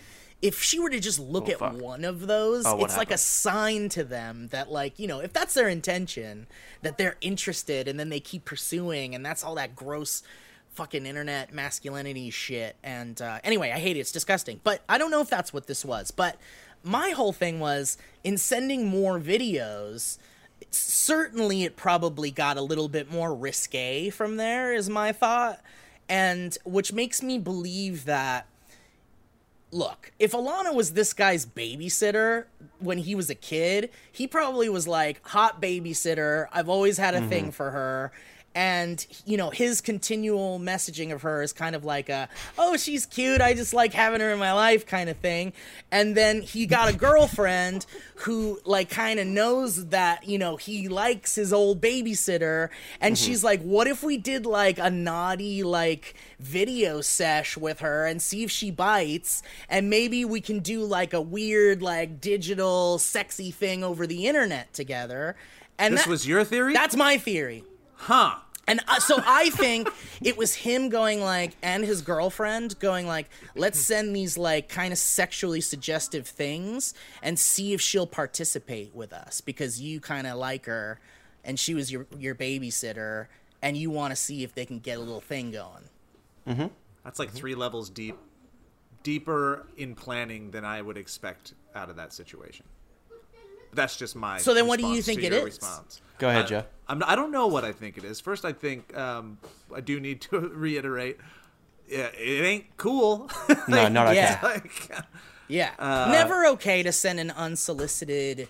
[0.43, 1.81] if she were to just look Oh, at fuck.
[1.81, 5.21] one of those, Oh, what it's like a sign to them that like you know
[5.21, 6.47] if that's their intention
[6.83, 10.23] that they're interested and then they keep pursuing and that's all that gross
[10.75, 15.11] fucking internet masculinity shit and uh, anyway i hate it it's disgusting but i don't
[15.11, 16.37] know if that's what this was but
[16.83, 20.19] my whole thing was in sending more videos
[20.71, 25.61] certainly it probably got a little bit more risque from there is my thought.
[26.09, 28.47] And which makes me believe that
[29.71, 32.45] look if alana was this guy's babysitter
[32.79, 36.47] when he was a kid he probably was like hot babysitter.
[36.53, 37.51] I've always had a thing mm-hmm.
[37.53, 38.13] for her
[38.55, 43.07] and you know his continual messaging of her is kind of like a oh she's
[43.07, 43.41] cute.
[43.41, 45.53] I just like having her in my life kind of thing.
[45.91, 47.87] And then he got a girlfriend
[48.17, 52.69] who like kind of knows that you know he likes his old babysitter.
[53.01, 53.25] And mm-hmm.
[53.25, 58.21] she's like what if we did like a naughty like video sesh with her and
[58.21, 59.43] see if she bites?
[59.69, 64.73] And maybe we can do like a weird like digital sexy thing over the internet
[64.73, 65.37] together.
[65.79, 66.75] And This that- was your theory?
[66.75, 67.65] that's my theory
[68.03, 68.37] huh.
[68.67, 69.89] and uh, so I think
[70.23, 74.93] it was him going like, and his girlfriend going like, let's send these like kind
[74.93, 80.37] of sexually suggestive things and see if she'll participate with us because you kind of
[80.37, 81.01] like her,
[81.45, 83.27] and she was your your babysitter,
[83.63, 85.85] and you want to see if they can get a little thing going.
[87.05, 88.17] That's like three levels deep,
[89.03, 92.65] deeper in planning than I would expect out of that situation.
[93.73, 94.39] That's just my.
[94.39, 95.57] So then what do you think to it your is?
[95.59, 96.01] Response.
[96.19, 96.65] Go ahead, I- Joe.
[96.89, 98.21] I'm, I don't know what I think it is.
[98.21, 99.39] First, I think um,
[99.75, 101.17] I do need to reiterate.
[101.89, 103.31] Yeah, it ain't cool.
[103.69, 104.17] No, not okay.
[104.17, 104.39] Yeah.
[104.43, 104.91] like,
[105.49, 105.71] Yeah,
[106.11, 108.49] never okay to send an unsolicited,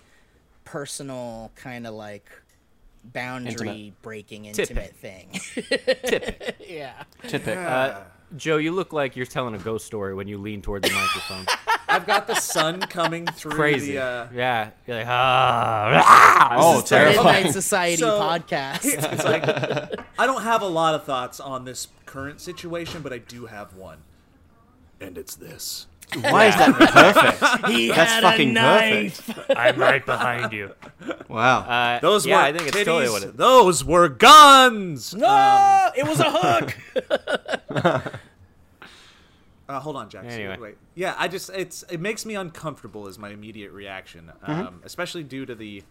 [0.65, 2.29] personal kind of like
[3.03, 4.01] boundary Intimate.
[4.01, 5.39] breaking Tip intimate thing.
[6.05, 6.57] Tip.
[6.67, 7.03] yeah.
[7.27, 7.57] Tidbit.
[7.57, 8.01] Uh,
[8.35, 11.45] Joe, you look like you're telling a ghost story when you lean toward the microphone.
[11.93, 13.93] I've got the sun coming through Crazy.
[13.93, 14.01] the.
[14.03, 14.71] Uh, yeah.
[14.87, 16.55] You're like, ah.
[16.57, 17.51] oh, Midnight terrifying.
[17.51, 18.79] Society So- podcast.
[19.13, 19.43] it's like
[20.17, 23.75] I don't have a lot of thoughts on this current situation, but I do have
[23.75, 23.99] one,
[24.99, 25.87] and it's this.
[26.19, 27.67] Why is that perfect?
[27.71, 29.25] he That's had fucking a knife.
[29.25, 29.57] perfect.
[29.57, 30.71] I'm right behind you.
[31.27, 31.59] Wow.
[31.61, 32.85] Uh, Those yeah, were I think it's titties.
[32.85, 33.37] totally what it.
[33.37, 35.15] Those were guns.
[35.15, 38.13] No, it was a hook.
[39.69, 40.25] Uh, hold on, Jack.
[40.25, 40.57] Anyway.
[40.59, 40.77] Wait.
[40.95, 44.75] Yeah, I just it's it makes me uncomfortable is my immediate reaction, um, Mm-hmm.
[44.85, 45.83] especially due to the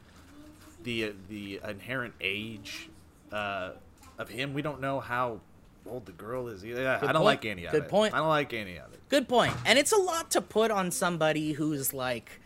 [0.82, 2.90] the the inherent age
[3.32, 3.70] uh,
[4.18, 4.52] of him.
[4.52, 5.40] We don't know how
[5.86, 6.62] old the girl is.
[6.62, 7.24] Yeah, I don't point.
[7.24, 7.88] like any of Good it.
[7.88, 8.14] point.
[8.14, 9.00] I don't like any of it.
[9.08, 9.54] Good point.
[9.64, 12.40] And it's a lot to put on somebody who's like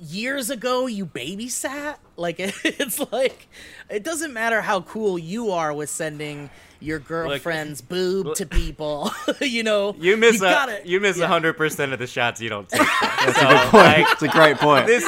[0.00, 1.96] years ago you babysat.
[2.16, 3.48] Like it's like
[3.88, 6.50] it doesn't matter how cool you are with sending
[6.80, 9.10] your girlfriend's boob to people.
[9.40, 11.26] you know, You miss a gotta- you miss yeah.
[11.26, 12.80] hundred percent of the shots you don't take.
[12.80, 13.84] That's So, a good point.
[13.84, 14.86] like, It's a great point.
[14.86, 15.04] this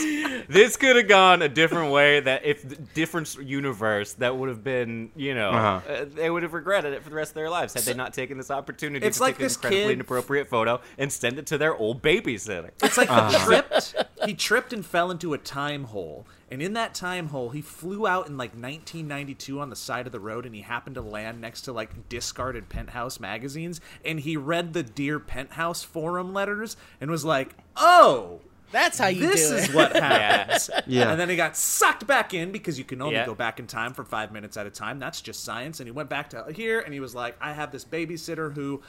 [0.50, 2.20] this could have gone a different way.
[2.20, 5.92] That if different universe, that would have been you know Uh-huh.
[5.92, 8.12] uh, they would have regretted it for the rest of their lives had they not
[8.12, 11.46] taken this opportunity It's to like take an incredibly kid- inappropriate photo and send it
[11.46, 12.70] to their old babysitter.
[12.82, 13.94] It's like he tripped.
[14.24, 16.26] He tripped and fell into a time hole.
[16.52, 20.12] And in that time hole, he flew out in like 1992 on the side of
[20.12, 23.80] the road, and he happened to land next to like discarded penthouse magazines.
[24.04, 28.40] And he read the Dear Penthouse forum letters and was like, "Oh,
[28.72, 29.74] That's how you this do is it.
[29.74, 31.10] what happens." Yeah.
[31.10, 33.26] And then he got sucked back in because you can only Yeah.
[33.26, 34.98] go back in time for five minutes at a time.
[34.98, 35.80] That's just science.
[35.80, 38.82] And he went back to here, and he was like, "I have this babysitter who,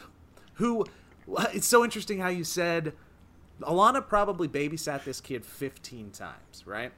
[0.56, 0.86] who."
[1.54, 2.94] It's so interesting how you said
[3.62, 6.92] Alana probably babysat this kid 15 times, right?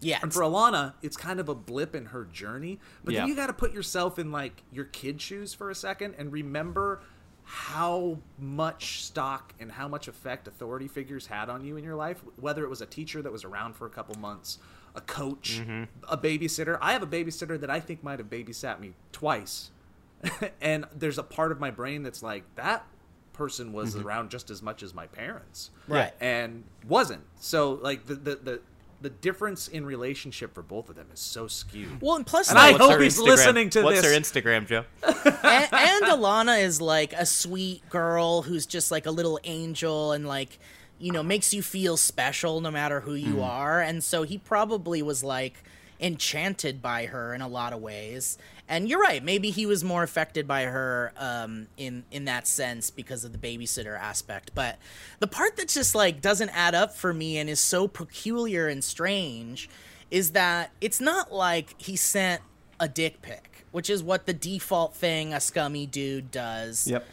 [0.00, 0.18] yeah.
[0.22, 2.78] And for Alana, it's kind of a blip in her journey.
[3.04, 3.20] But Yeah.
[3.20, 6.30] then you got to put yourself in like your kid shoes for a second and
[6.32, 7.00] remember
[7.50, 12.22] how much stock and how much effect authority figures had on you in your life.
[12.38, 14.58] Whether it was a teacher that was around for a couple months,
[14.94, 15.84] a coach, mm-hmm.
[16.06, 16.76] a babysitter.
[16.82, 19.70] I have a babysitter that I think might have babysat me twice.
[20.60, 22.84] and there's a part of my brain that's like that
[23.32, 24.06] person was mm-hmm.
[24.06, 26.12] around just as much as my parents Right.
[26.20, 28.60] and wasn't so like the the the,
[29.00, 32.58] the difference in relationship for both of them is so skewed Well, and plus, And
[32.58, 34.12] I hope he's Instagram- listening to What's this.
[34.12, 34.84] her Instagram, Joe?
[35.02, 40.26] and, and Alana is like a sweet girl who's just like a little angel and
[40.26, 40.58] like
[40.98, 43.42] you know, makes you feel special no matter who you hmm.
[43.42, 43.80] are.
[43.80, 45.62] And so he probably was like
[46.00, 48.38] enchanted by her in a lot of ways.
[48.68, 52.90] And you're right, maybe he was more affected by her um, in in that sense
[52.90, 54.50] because of the babysitter aspect.
[54.54, 54.78] But
[55.20, 58.84] the part that just like doesn't add up for me and is so peculiar and
[58.84, 59.70] strange
[60.10, 62.42] is that it's not like he sent
[62.78, 67.06] a dick pic, which is what the default thing a scummy dude does Yep.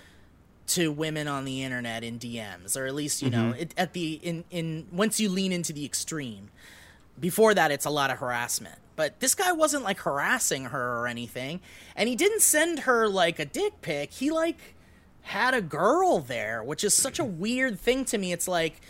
[0.68, 4.14] to women on the internet in DMs, or at least you know it, at the
[4.22, 6.50] in in once you lean into the extreme.
[7.18, 8.76] Before that, it's a lot of harassment.
[8.96, 11.60] But this guy wasn't like harassing her or anything,
[11.96, 14.12] and he didn't send her like a dick pic.
[14.14, 14.76] He like
[15.22, 18.32] had a girl there, which is such a weird thing to me.
[18.32, 18.82] It's like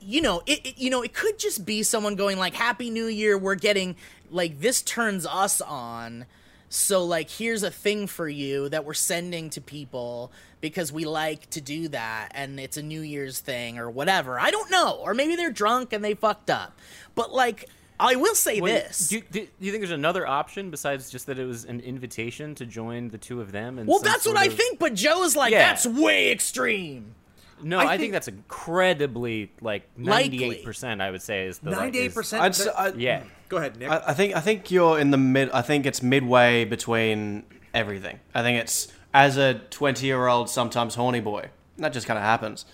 [0.00, 3.06] you know, it, it you know, it could just be someone going like happy new
[3.06, 3.96] year, we're getting
[4.30, 6.26] like this turns us on.
[6.68, 11.48] So like here's a thing for you that we're sending to people because we like
[11.50, 14.40] to do that and it's a new year's thing or whatever.
[14.40, 14.98] I don't know.
[15.00, 16.78] Or maybe they're drunk and they fucked up.
[17.14, 19.08] But like I will say Wait, this.
[19.08, 22.54] Do, do, do you think there's another option besides just that it was an invitation
[22.56, 23.78] to join the two of them?
[23.78, 25.68] And well, that's what I think, but Joe is like Yeah.
[25.68, 27.14] that's way extreme.
[27.62, 31.00] No, I I, think, think- that's incredibly like 98 percent.
[31.00, 32.42] I would say is the Ninety-eight percent.
[32.76, 33.88] I'd, Yeah, Go ahead, Nic.
[33.90, 35.50] I, I think I think you're in the mid.
[35.50, 38.18] I think it's midway between everything.
[38.34, 41.50] I think it's as a 20 year old, sometimes horny boy.
[41.78, 42.66] That just kind of happens.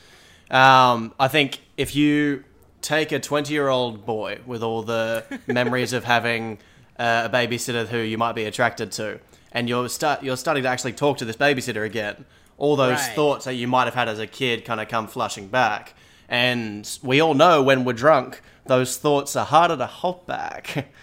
[0.50, 2.44] Um, I think if you
[2.82, 6.58] take a 20 year old boy with all the memories of having
[6.98, 9.20] uh, a babysitter who you might be attracted to,
[9.52, 12.24] and you're start you're starting to actually talk to this babysitter again,
[12.58, 13.14] all those Right.
[13.14, 15.94] thoughts that you might have had as a kid kind of come flushing back.
[16.28, 20.88] And we all know when we're drunk, those thoughts are harder to hold back.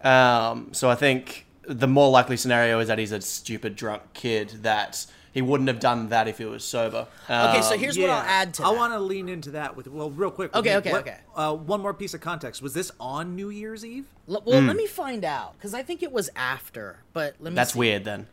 [0.00, 4.50] Um, so I think the more likely scenario is that he's a stupid drunk kid
[4.62, 7.06] that he wouldn't have done that if he was sober.
[7.28, 8.76] Okay, so Um, here's what I'll add to I that.
[8.76, 10.54] want to lean into that with well, real quick.
[10.54, 11.18] Okay, okay, what- okay.
[11.36, 14.06] Uh, one more piece of context: was this on New Year's Eve?
[14.28, 16.98] L- well, let me find out because I think it was after.
[17.12, 17.56] But let me.
[17.56, 17.78] that's see.
[17.78, 18.26] weird then.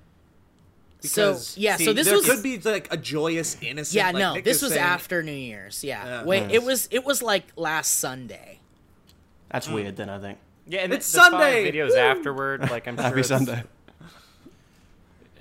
[1.01, 3.95] So yeah, see, so this there was could be like a joyous, innocent.
[3.95, 5.83] yeah, like no, Nic this was saying- after New Year's.
[5.83, 6.23] Yeah, Yeah.
[6.23, 8.59] wait, it was it was like last Sunday.
[9.51, 10.39] That's weird then, I think.
[10.65, 10.79] yeah.
[10.79, 11.71] And It's the five Sunday!
[11.71, 13.63] videos afterward, like I'm sure Happy it's- Sunday.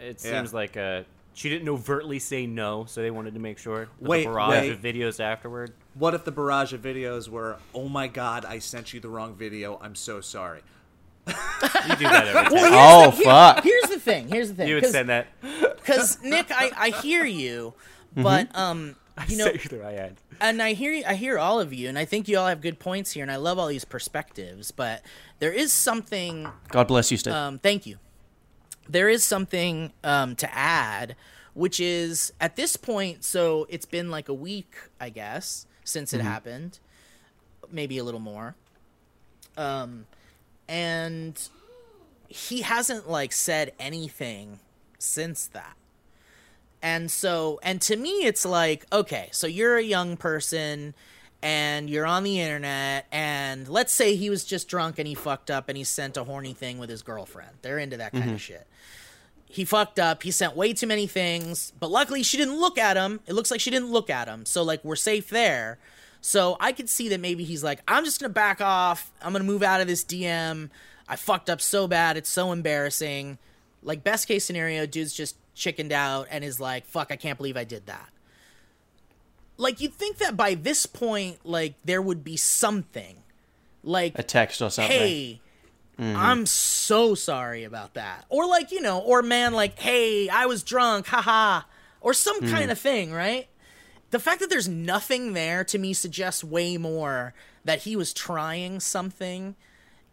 [0.00, 0.30] It Yeah.
[0.32, 1.02] seems like uh,
[1.34, 3.88] she didn't overtly say no, so they wanted to make sure.
[4.00, 4.72] With Wait, a barrage wait.
[4.72, 5.72] of videos afterward.
[5.94, 9.34] What if the barrage of videos were, "Oh my God, I sent you the wrong
[9.34, 9.78] video.
[9.82, 10.60] I'm so sorry."
[11.26, 11.32] You
[11.96, 12.52] do that every time.
[12.52, 13.64] Well, Oh, here's the, fuck.
[13.64, 14.28] Here's the thing.
[14.28, 14.68] Here's the thing.
[14.68, 15.26] you would send that.
[15.40, 17.74] because Nic, I I hear you,
[18.16, 18.96] but um,
[19.28, 20.16] you know, Say I had.
[20.40, 22.78] and I hear I hear all of you, and I think you all have good
[22.78, 24.70] points here, and I love all these perspectives.
[24.70, 25.02] But
[25.38, 27.32] there is something God bless you, Steve.
[27.34, 27.96] Um, thank you.
[28.88, 31.16] There is something um, to add,
[31.54, 36.20] which is at this point, so it's been like a week, I guess, since it
[36.20, 36.78] happened,
[37.70, 38.54] maybe a little more.
[39.56, 40.06] Um,
[40.68, 41.40] and
[42.28, 44.58] he hasn't like said anything
[44.98, 45.76] since that.
[46.82, 50.94] And so, and to me, it's like, okay, so you're a young person
[51.44, 55.50] and you're on the internet, and let's say he was just drunk and he fucked
[55.50, 57.50] up and he sent a horny thing with his girlfriend.
[57.60, 58.36] They're into that kind of mm-hmm.
[58.38, 58.66] shit.
[59.44, 60.22] He fucked up.
[60.22, 63.20] He sent way too many things, but luckily she didn't look at him.
[63.26, 64.46] It looks like she didn't look at him.
[64.46, 65.78] So, like, we're safe there.
[66.22, 69.12] So, I could see that maybe he's like, I'm just going to back off.
[69.20, 70.70] I'm going to move out of this DM.
[71.06, 72.16] I fucked up so bad.
[72.16, 73.36] It's so embarrassing.
[73.82, 77.58] Like, best case scenario, dude's just chickened out and is like, fuck, I can't believe
[77.58, 78.08] I did that.
[79.56, 83.22] Like, you'd think that by this point, like, there would be something.
[83.82, 84.96] Like, a text or something.
[84.96, 85.40] hey,
[85.98, 88.24] I'm so sorry about that.
[88.28, 91.62] Or like, you know, or man, like, hey, I was drunk, haha.
[92.00, 93.48] Or some kind of thing, right?
[94.10, 97.32] The fact that there's nothing there to me suggests way more
[97.64, 99.56] that he was trying something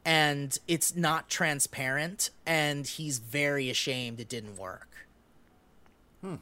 [0.05, 5.07] and it's not transparent and he's very ashamed it didn't work.
[6.21, 6.35] Hmm.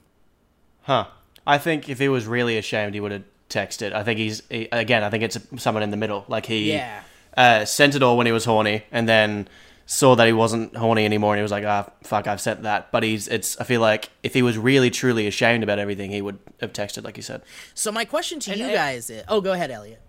[0.81, 1.07] Huh.
[1.49, 3.93] I think if he was really ashamed, he would have texted.
[3.93, 5.03] I think he's he, again.
[5.03, 6.23] I think it's someone in the middle.
[6.27, 7.01] Like he Yeah.
[7.35, 9.47] uh, sent it all when he was horny, and then
[9.85, 12.91] saw that he wasn't horny anymore, and he was like, "Ah, fuck, I've sent that."
[12.91, 13.59] But he's it's.
[13.59, 17.03] I feel like if he was really truly ashamed about everything, he would have texted,
[17.03, 17.41] like you said.
[17.73, 20.01] So my question to And you I- guys is, oh, go ahead, Elliott.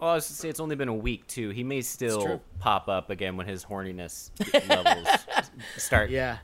[0.00, 1.50] Well, I was to say it's only been a week too.
[1.50, 4.30] He may still pop up again when his horniness
[4.68, 5.06] levels
[5.76, 6.38] start Yeah.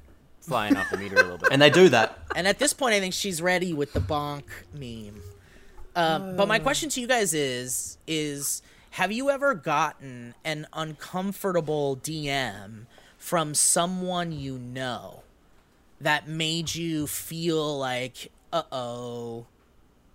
[0.47, 1.49] Flying off the meter a little bit.
[1.53, 2.19] And they do that.
[2.35, 5.21] And at this point, I think she's ready with the bonk meme.
[5.95, 11.97] Um, but my question to you guys is: is have you ever gotten an uncomfortable
[11.97, 12.87] DM
[13.19, 15.23] from someone you know
[16.01, 19.47] that made you feel like, uh oh?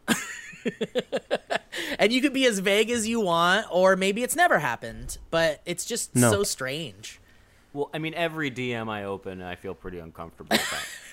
[1.99, 5.61] and you could be as vague as you want, or maybe it's never happened, but
[5.65, 6.31] it's just No.
[6.31, 7.19] so strange.
[7.73, 10.57] Well, I mean, every DM I open, I feel pretty uncomfortable.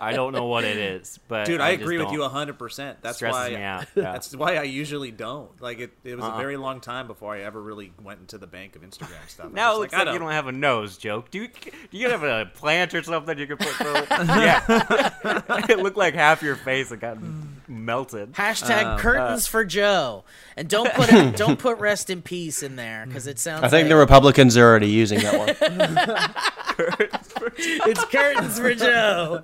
[0.00, 2.14] I don't know what it is, but Dude, I, just agree with don't.
[2.14, 2.98] you hundred percent.
[3.00, 4.02] That's why me out, yeah.
[4.12, 5.60] that's why I usually don't.
[5.62, 6.34] Like it, it was Uh-uh.
[6.34, 9.52] a very long time before I ever really went into the bank of Instagram stuff.
[9.52, 11.30] Now it looks I like, don't- you don't have a nose joke.
[11.30, 11.48] Do you?
[11.48, 14.06] Do you have a plant or something you can put through it?
[14.10, 18.32] yeah, it looked like half your face had gotten melted.
[18.32, 20.24] Hashtag Um, curtains for Joe,
[20.56, 23.62] and don't put it, don't put rest in peace in there because it sounds.
[23.64, 27.08] I think like the Republicans are already using that one.
[27.86, 29.42] it's curtains for Joe.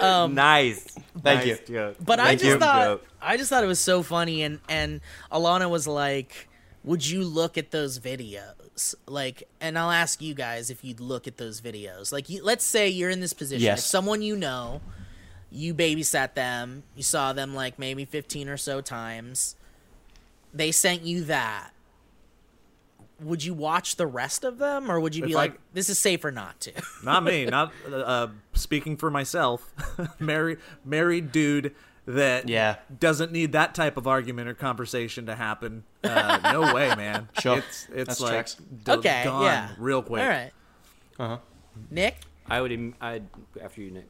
[0.00, 0.84] Um, nice.
[1.22, 1.74] Thank nice you.
[1.76, 1.96] Joke.
[2.00, 2.58] But I just you.
[2.58, 3.06] thought Joke.
[3.20, 5.00] I just thought it was so funny, and and
[5.32, 6.48] Alana was like,
[6.84, 11.26] "Would you look at those videos?" Like, and I'll ask you guys if you'd look
[11.28, 12.12] at those videos.
[12.12, 13.78] Like, you, let's say you're in this position, Yes.
[13.78, 14.80] if someone you know,
[15.52, 19.54] you babysat them, you saw them like maybe fifteen or so times,
[20.52, 21.70] they sent you that.
[23.20, 25.88] Would you watch the rest of them, or would you be If I- like, "This
[25.88, 26.72] is safer not to"?
[27.04, 27.46] not me.
[27.46, 29.72] Not uh, speaking for myself.
[30.18, 31.74] married married dude
[32.06, 32.76] that Yeah.
[33.00, 35.84] doesn't need that type of argument or conversation to happen.
[36.02, 37.28] Uh, no way, man.
[37.38, 37.58] Sure.
[37.58, 38.56] It's it's That's like checks.
[38.84, 40.22] d- okay, gone yeah, real quick.
[40.22, 40.50] All right,
[41.18, 41.38] Uh-huh.
[41.90, 42.16] Nic.
[42.48, 42.72] I would.
[42.72, 43.24] im- I'd
[43.62, 44.06] after you, Nic.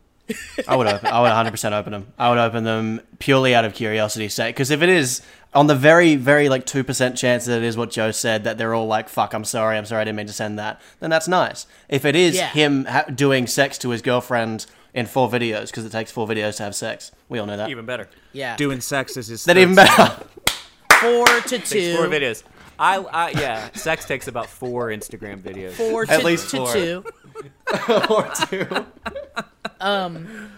[0.67, 1.07] I would open.
[1.07, 2.13] I would 100 percent open them.
[2.19, 4.57] I would open them purely out of curiosity sake.
[4.57, 5.21] Because if it is
[5.55, 8.59] on the very, very like two percent chance that it is what Joe said, that
[8.59, 11.11] they're all like, "Fuck, I'm sorry, I'm sorry, I didn't mean to send that," then
[11.11, 11.67] that's nice.
[11.89, 12.49] If it is Yeah.
[12.49, 16.57] him ha- doing sex to his girlfriend in four videos, because it takes four videos
[16.59, 17.69] to have sex, we all know that.
[17.71, 18.09] Even better.
[18.33, 19.45] Yeah, Doing sex is his.
[19.45, 20.25] That third even better.
[21.01, 21.97] four to Takes two.
[21.97, 22.43] four videos.
[22.79, 23.71] I, I yeah.
[23.75, 25.73] Sex takes about four Instagram videos.
[25.73, 26.73] Four At to, least to four.
[26.73, 27.05] two.
[28.11, 28.87] or two.
[29.81, 30.51] Um,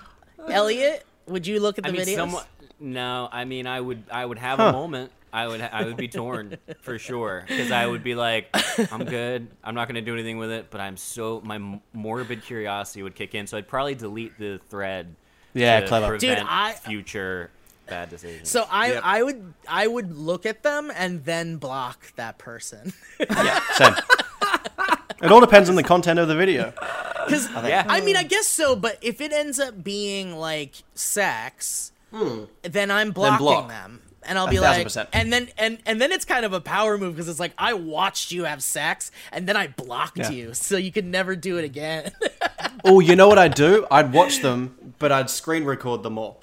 [0.48, 2.14] Elliott, would you look at the I mean, videos?
[2.16, 2.44] someone.
[2.78, 4.04] No, I mean, I would.
[4.10, 5.10] I would have a moment.
[5.32, 5.60] I would.
[5.60, 8.48] I would be torn for sure because I would be like,
[8.92, 9.48] I'm good.
[9.64, 10.66] I'm not going to do anything with it.
[10.70, 15.14] But I'm so my morbid curiosity would kick in, so I'd probably delete the thread.
[15.54, 16.18] Yeah, to clever.
[16.18, 17.50] Dude, I- future
[17.86, 18.50] bad decisions.
[18.50, 19.02] So I, Yep.
[19.04, 23.94] I would I would look at them and then block that person yeah, Same.
[25.22, 26.72] It all depends on the content of the video.
[27.26, 27.84] because yeah.
[27.88, 31.92] I mean I guess so, but if it ends up being like sex,
[32.62, 33.68] then I'm blocking block.
[33.68, 34.02] them.
[34.28, 35.08] And I'll be like, percent.
[35.12, 37.74] and then and and then it's kind of a power move because it's like I
[37.74, 40.30] watched you have sex and then I blocked Yeah.
[40.30, 42.10] you, so you can never do it again.
[42.84, 43.84] Oh, you know what I'd do?
[43.90, 46.38] I'd watch them, but I'd screen record them all.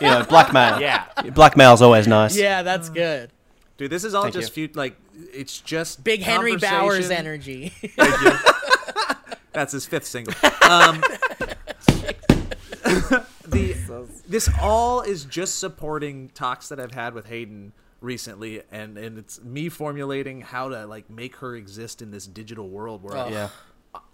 [0.00, 0.80] You know, blackmail.
[0.80, 1.04] Yeah.
[1.34, 2.34] Blackmail's always nice.
[2.34, 3.30] yeah, that's good.
[3.76, 4.68] Dude, this is all Thank just you.
[4.68, 4.96] few, like
[5.34, 7.12] it's just Big Henry Bowers conversation.
[7.12, 7.72] energy.
[9.52, 10.32] That's his fifth single.
[10.70, 11.02] Um,
[13.52, 13.74] the
[14.28, 19.42] this all is just supporting talks that I've had with Hayden recently, and and it's
[19.42, 23.48] me formulating how to like make her exist in this digital world where I- Yeah.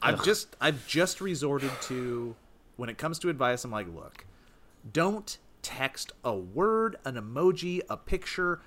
[0.03, 2.35] I've just I've just resorted to
[2.77, 3.65] when it comes to advice.
[3.65, 4.25] I'm like, look,
[4.93, 8.61] don't text a word, an emoji, a picture.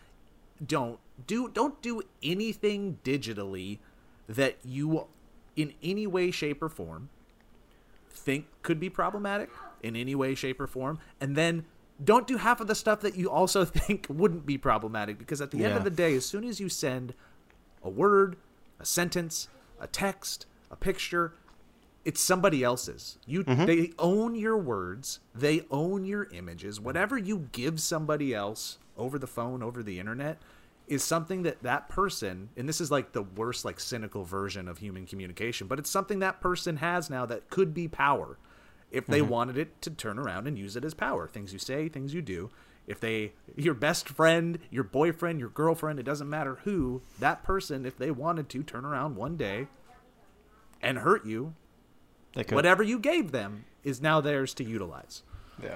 [0.65, 3.79] Don't do don't do anything digitally
[4.29, 5.07] that you,
[5.57, 7.09] in any way, shape, or form,
[8.09, 9.49] think could be problematic
[9.81, 11.65] in any way, shape, or form, and then
[12.03, 15.17] don't do half of the stuff that you also think wouldn't be problematic.
[15.17, 17.13] Because at the end of the day, as soon as you send
[17.83, 18.37] a word,
[18.79, 19.47] a sentence,
[19.79, 21.33] a text, a picture,
[22.05, 23.19] it's somebody else's.
[23.25, 23.65] You mm-hmm.
[23.65, 26.79] they own your words, they own your images.
[26.79, 30.41] Whatever you give somebody else over the phone, over the internet
[30.87, 34.79] is something that that person and this is like the worst like cynical version of
[34.79, 38.37] human communication, but it's something that person has now that could be power
[38.91, 39.29] if they mm-hmm.
[39.29, 41.27] wanted it to turn around and use it as power.
[41.27, 42.49] Things you say, things you do.
[42.87, 47.85] If they your best friend, your boyfriend, your girlfriend, it doesn't matter who, that person
[47.85, 49.67] if they wanted to turn around one day
[50.81, 51.53] and hurt you,
[52.33, 52.55] They could.
[52.55, 55.23] whatever you gave them is now theirs to utilize.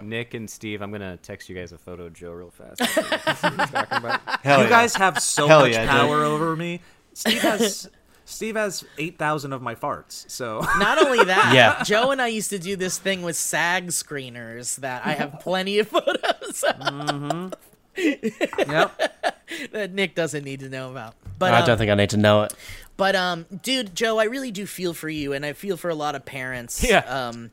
[0.02, 2.80] Nic and Steve, I'm gonna text you guys a photo of Joe real fast.
[2.80, 3.02] See
[3.50, 4.22] what he's talking about.
[4.44, 4.70] Hell you yeah.
[4.70, 5.90] guys have so Hell much yeah, dude.
[5.90, 6.82] power over me.
[7.14, 7.90] Steve has
[8.26, 10.30] Steve has eight thousand of my farts.
[10.30, 11.84] So Not only that, Yeah.
[11.84, 15.80] Joe and I used to do this thing with SAG screeners that I have plenty
[15.80, 17.54] of photos of
[17.98, 19.32] yep.
[19.72, 21.16] that Nic doesn't need to know about.
[21.38, 22.54] But I um, don't think I need to know it.
[22.98, 25.96] But um, dude, Joe, I really do feel for you, and I feel for a
[25.96, 26.84] lot of parents.
[26.84, 27.00] Yeah.
[27.00, 27.52] Um,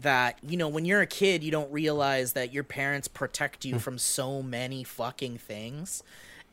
[0.00, 3.78] that you know, when you're a kid, you don't realize that your parents protect you
[3.78, 6.02] from so many fucking things.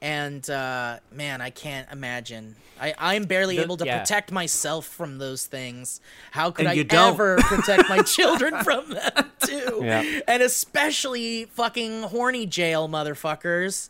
[0.02, 2.56] And uh, man, I can't imagine.
[2.80, 4.00] I, I'm barely The- able to yeah.
[4.00, 6.00] protect myself from those things.
[6.32, 7.14] How could And I you don't.
[7.14, 9.82] ever protect my children from them too?
[9.84, 10.22] Yeah.
[10.28, 13.90] And especially fucking horny jail motherfuckers.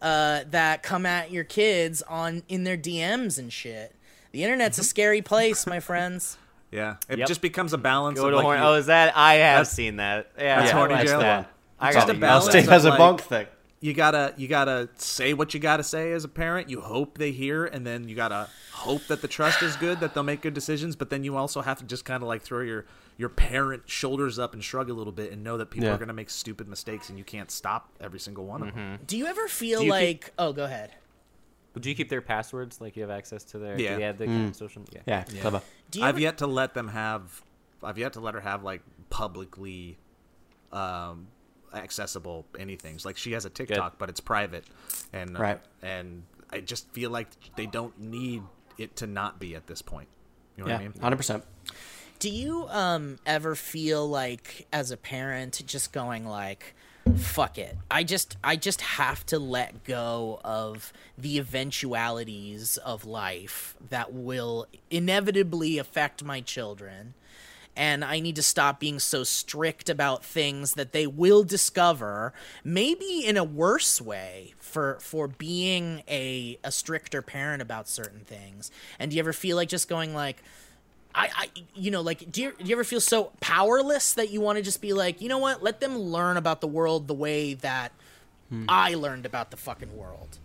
[0.00, 3.96] uh, that come at your kids on in their DMs and shit.
[4.30, 6.38] The internet's a scary place, my friends.
[6.70, 7.28] Yeah, it Yep.
[7.28, 8.20] just becomes a balance.
[8.20, 8.58] Go of to like horn.
[8.58, 9.16] you- Oh, is that?
[9.16, 10.30] I have seen that.
[10.38, 11.20] Yeah, that's I horny watched jail.
[11.20, 11.50] that.
[11.80, 12.20] I Just got a you.
[12.20, 13.46] Now balance Steve of, has a like- bonk thing.
[13.80, 16.68] You gotta you gotta say what you gotta say as a parent.
[16.68, 20.14] You hope they hear, and then you gotta hope that the trust is good, that
[20.14, 20.96] they'll make good decisions.
[20.96, 24.38] But then you also have to just kind of like throw your your parent shoulders
[24.38, 25.94] up and shrug a little bit, and know that people Yeah.
[25.94, 28.98] are gonna make stupid mistakes, and you can't stop every single one of them.
[29.06, 30.24] Do you ever feel you like?
[30.26, 30.92] keep- oh, go ahead.
[31.78, 32.80] Do you keep their passwords?
[32.80, 33.78] Like you have access to their?
[33.78, 33.90] Yeah.
[33.90, 34.82] Do they have the kind of social?
[34.92, 35.02] Yeah.
[35.06, 35.62] Yeah, clever.
[35.92, 37.42] Do you I've ever- yet to let them have.
[37.82, 39.98] I've yet to let her have like publicly
[40.72, 41.28] um,
[41.74, 42.98] accessible anything.
[43.04, 44.64] Like she has a TikTok, but it's private,
[45.12, 45.60] and uh, Right.
[45.82, 48.42] And I just feel like they don't need
[48.78, 50.08] it to not be at this point.
[50.56, 51.00] You know Yeah, what I mean?
[51.00, 51.44] hundred percent.
[52.18, 56.74] Do you um ever feel like as a parent just going like
[57.16, 57.76] fuck it.
[57.90, 64.66] I just I just have to let go of the eventualities of life that will
[64.90, 67.14] inevitably affect my children.
[67.78, 73.24] And I need to stop being so strict about things that they will discover, maybe
[73.24, 78.70] in a worse way for for being a a stricter parent about certain things.
[78.98, 80.42] And do you ever feel like just going like
[81.14, 84.40] I, I you know like do you, do you ever feel so powerless that you
[84.40, 87.14] want to just be like you know what let them learn about the world the
[87.14, 87.92] way that
[88.50, 88.66] hmm.
[88.68, 90.38] i learned about the fucking world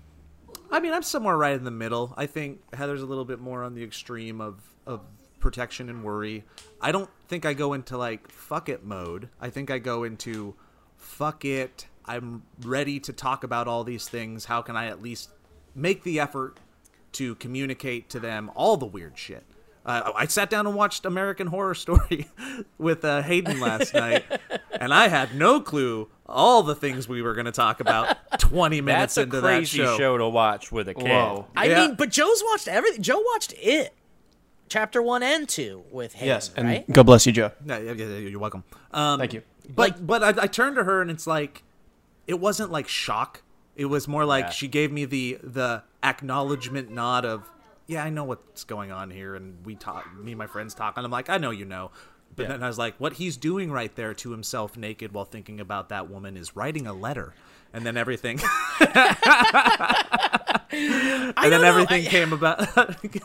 [0.74, 2.16] I mean, I'm somewhere right in the middle.
[2.18, 4.56] I think Heather's a little bit more on the extreme of
[4.88, 5.02] of
[5.44, 6.44] protection and worry.
[6.82, 9.30] I don't think I go into like fuck it mode.
[9.39, 10.56] I think I go into
[10.98, 11.86] fuck it.
[12.06, 14.46] I'm ready to talk about all these things.
[14.46, 15.30] How can I at least
[15.76, 16.58] make the effort
[17.14, 19.44] to communicate to them all the weird shit?
[19.86, 22.28] Uh, I sat down and watched American Horror Story
[22.78, 24.24] with uh, Hayden last night,
[24.72, 28.80] and I had no clue all the things we were going to talk about 20
[28.80, 29.98] minutes That's a into crazy that show.
[29.98, 30.18] show.
[30.18, 31.08] to watch with a kid.
[31.10, 31.48] Whoa.
[31.56, 31.88] i Yeah.
[31.88, 33.94] mean but joe's watched everything joe watched it
[34.74, 37.51] chapter one and two with him Yes, and right God bless you, Joe.
[37.63, 38.63] Yeah, yeah, yeah, you're welcome.
[38.91, 39.43] Um, Thank you.
[39.69, 41.61] But but I, I turned to her and it's like,
[42.26, 43.43] it wasn't like shock.
[43.76, 44.49] It was more like Yeah.
[44.49, 47.49] she gave me the the acknowledgement nod of,
[47.86, 50.05] yeah, I know what's going on here, and we talk.
[50.17, 51.91] Me and my friends talk, and I'm like, I know you know.
[52.36, 55.59] But then I was like, what he's doing right there to himself naked while thinking
[55.59, 57.36] about that woman is writing a letter.
[57.76, 58.39] And then everything,
[58.80, 58.89] and
[61.51, 62.59] then know, everything I- came about.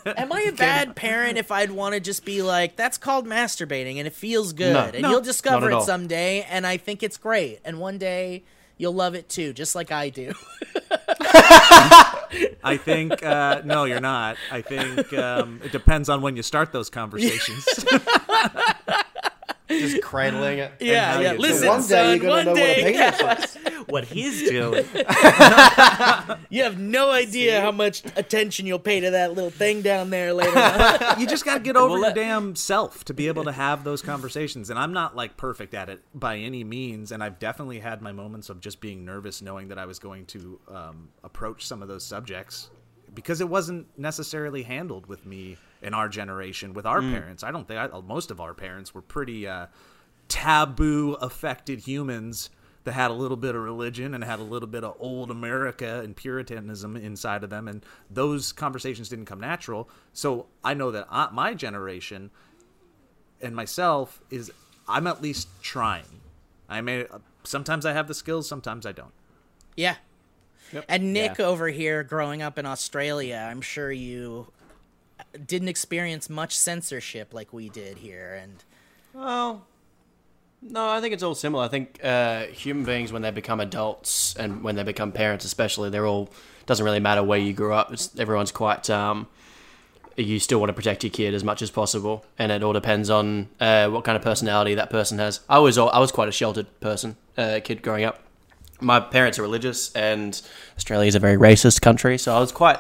[0.18, 3.98] Am I a bad parent if I'd want to just be like, that's called masturbating
[3.98, 4.90] and it feels good No.
[4.92, 5.82] and No, you'll discover it all.
[5.82, 8.42] someday and I think it's great and one day
[8.78, 10.32] you'll love it too, just like I do.
[12.64, 14.36] I think uh, no, you're not.
[14.50, 17.64] I think um, it depends on when you start those conversations.
[19.68, 20.72] Just cradling it.
[20.80, 21.32] Yeah, yeah.
[21.34, 22.82] Listen, one day son, you're gonna know day.
[22.82, 23.58] what a penis is.
[23.90, 24.84] What he's doing.
[26.50, 30.32] You have no idea how much attention you'll pay to that little thing down there
[30.32, 31.20] later on.
[31.20, 33.52] you just got to get over Well, your let- damn self to be able to
[33.52, 34.70] have those conversations.
[34.70, 37.12] And I'm not like perfect at it by any means.
[37.12, 40.24] And I've definitely had my moments of just being nervous, knowing that I was going
[40.26, 42.70] to um, approach some of those subjects
[43.14, 47.42] because it wasn't necessarily handled with me in our generation with our parents.
[47.42, 49.66] I don't think I, most of our parents were pretty uh,
[50.28, 52.50] taboo affected humans
[52.84, 56.00] that had a little bit of religion and had a little bit of old America
[56.02, 59.88] and Puritanism inside of them, and those conversations didn't come natural.
[60.12, 62.30] So I know that I, my generation
[63.40, 64.50] and myself is
[64.88, 66.20] I'm at least trying.
[66.68, 67.06] I may
[67.44, 69.12] sometimes I have the skills, sometimes I don't.
[69.76, 69.96] yeah.
[70.86, 71.46] And Nic Yeah.
[71.46, 74.52] over here, growing up in Australia, I'm sure you
[75.46, 78.34] didn't experience much censorship like we did here.
[78.34, 78.62] And
[79.14, 79.66] Well,
[80.62, 81.64] no, I think it's all similar.
[81.64, 85.90] I think uh, human beings, when they become adults and when they become parents, especially,
[85.90, 86.30] they're all
[86.66, 87.92] doesn't really matter where you grew up.
[87.92, 88.90] It's, everyone's quite.
[88.90, 89.26] Um,
[90.16, 93.08] you still want to protect your kid as much as possible, and it all depends
[93.08, 95.40] on uh, what kind of personality that person has.
[95.48, 98.20] I was I was quite a sheltered person, uh, kid growing up.
[98.80, 100.40] My parents are religious, and
[100.76, 102.78] Australia is a very racist country, so I was quite.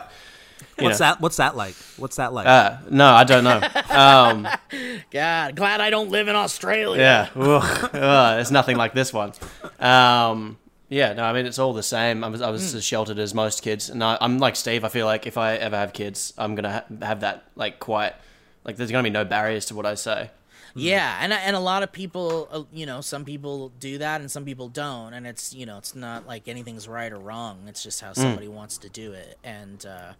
[0.82, 1.20] What's know, that?
[1.20, 1.74] What's that like?
[1.96, 2.46] What's that like?
[2.46, 3.60] Uh, no, I don't know.
[3.90, 4.46] Um,
[5.10, 7.00] God, glad I don't live in Australia.
[7.00, 7.90] Yeah, Ugh.
[7.94, 9.32] Ugh, it's nothing like this one.
[9.80, 10.58] Um,
[10.88, 12.22] yeah, no, I mean it's all the same.
[12.22, 14.84] I was I was as sheltered as most kids, and I, I'm like Steve.
[14.84, 18.14] I feel like if I ever have kids, I'm gonna ha- have that like quite
[18.64, 20.30] like there's gonna be no barriers to what I say.
[20.74, 24.30] Yeah, and and a lot of people, uh, you know, some people do that and
[24.30, 27.64] some people don't, and it's you know, it's not like anything's right or wrong.
[27.66, 30.12] It's just how somebody wants to do it, and uh,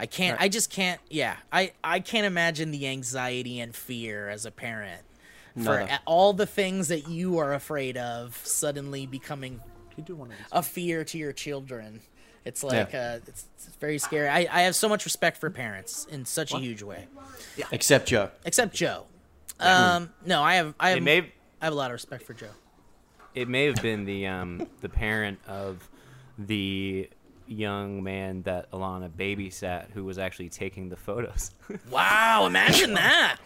[0.00, 1.00] I can't, I just can't.
[1.10, 5.02] Yeah, I I can't imagine the anxiety and fear as a parent
[5.54, 5.80] for Neither.
[5.92, 9.58] a- all the things that you are afraid of suddenly becoming
[9.90, 12.00] Can you do one of a fear to your children.
[12.46, 14.26] It's like uh, it's, it's very scary.
[14.28, 17.06] I, I have so much respect for parents in such a huge way,
[17.70, 18.30] Except Joe.
[18.46, 19.04] except Joe.
[19.60, 21.18] Um, no, I have I have It may
[21.60, 22.48] I have a lot of respect for Joe.
[23.34, 25.86] it may have been the um the parent of
[26.38, 27.10] the
[27.50, 31.50] young man that Alana babysat who was actually taking the photos.
[31.90, 33.38] Wow, imagine that.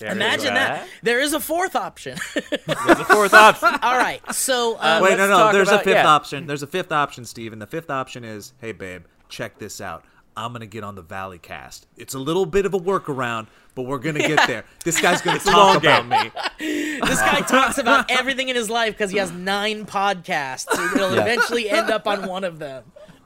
[0.00, 0.88] Imagine that.
[1.02, 2.18] There is a fourth option.
[2.34, 3.68] There's a fourth option.
[3.82, 5.36] All right, so um, Wait, no, no.
[5.38, 6.06] talk There's a fifth yeah.
[6.08, 6.46] option.
[6.46, 10.04] There's a fifth option, Steve, and the fifth option is, hey, babe, check this out.
[10.36, 11.86] I'm gonna get on the Valley Cast.
[11.96, 14.64] It's a little bit of a workaround, but we're gonna get there.
[14.84, 16.30] This guy's gonna talk about me.
[16.58, 20.66] this guy talks about everything in his life because he has nine podcasts.
[20.74, 21.20] So It'll Yeah.
[21.22, 22.84] eventually end up on one of them.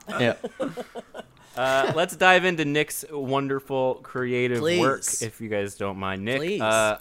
[0.09, 0.35] Yeah.
[1.57, 6.23] Uh, let's dive into Nic's wonderful creative work, if you guys don't mind.
[6.23, 6.61] Nic, Please.
[6.61, 6.99] uh,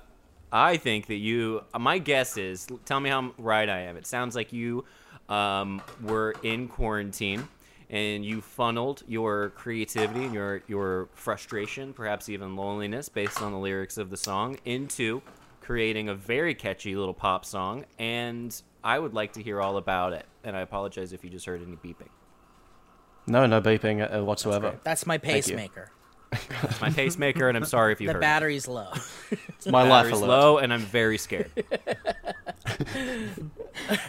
[0.50, 1.62] I think that you.
[1.78, 3.98] My guess is, tell me how right I am.
[3.98, 4.86] It sounds like you
[5.28, 7.46] um, were in quarantine
[7.90, 13.58] and you funneled your creativity and your your frustration, perhaps even loneliness, based on the
[13.58, 15.20] lyrics of the song, into
[15.60, 17.84] creating a very catchy little pop song.
[17.98, 20.24] And I would like to hear all about it.
[20.44, 22.08] And I apologize if you just heard any beeping.
[23.26, 24.78] No, no beeping uh, whatsoever.
[24.84, 25.90] That's my pacemaker.
[26.32, 28.18] It's my pacemaker, and I'm sorry if you The heard.
[28.18, 28.22] it.
[28.22, 28.88] battery's low.
[29.66, 30.28] My life Battery's alert.
[30.28, 31.50] low, and I'm very scared.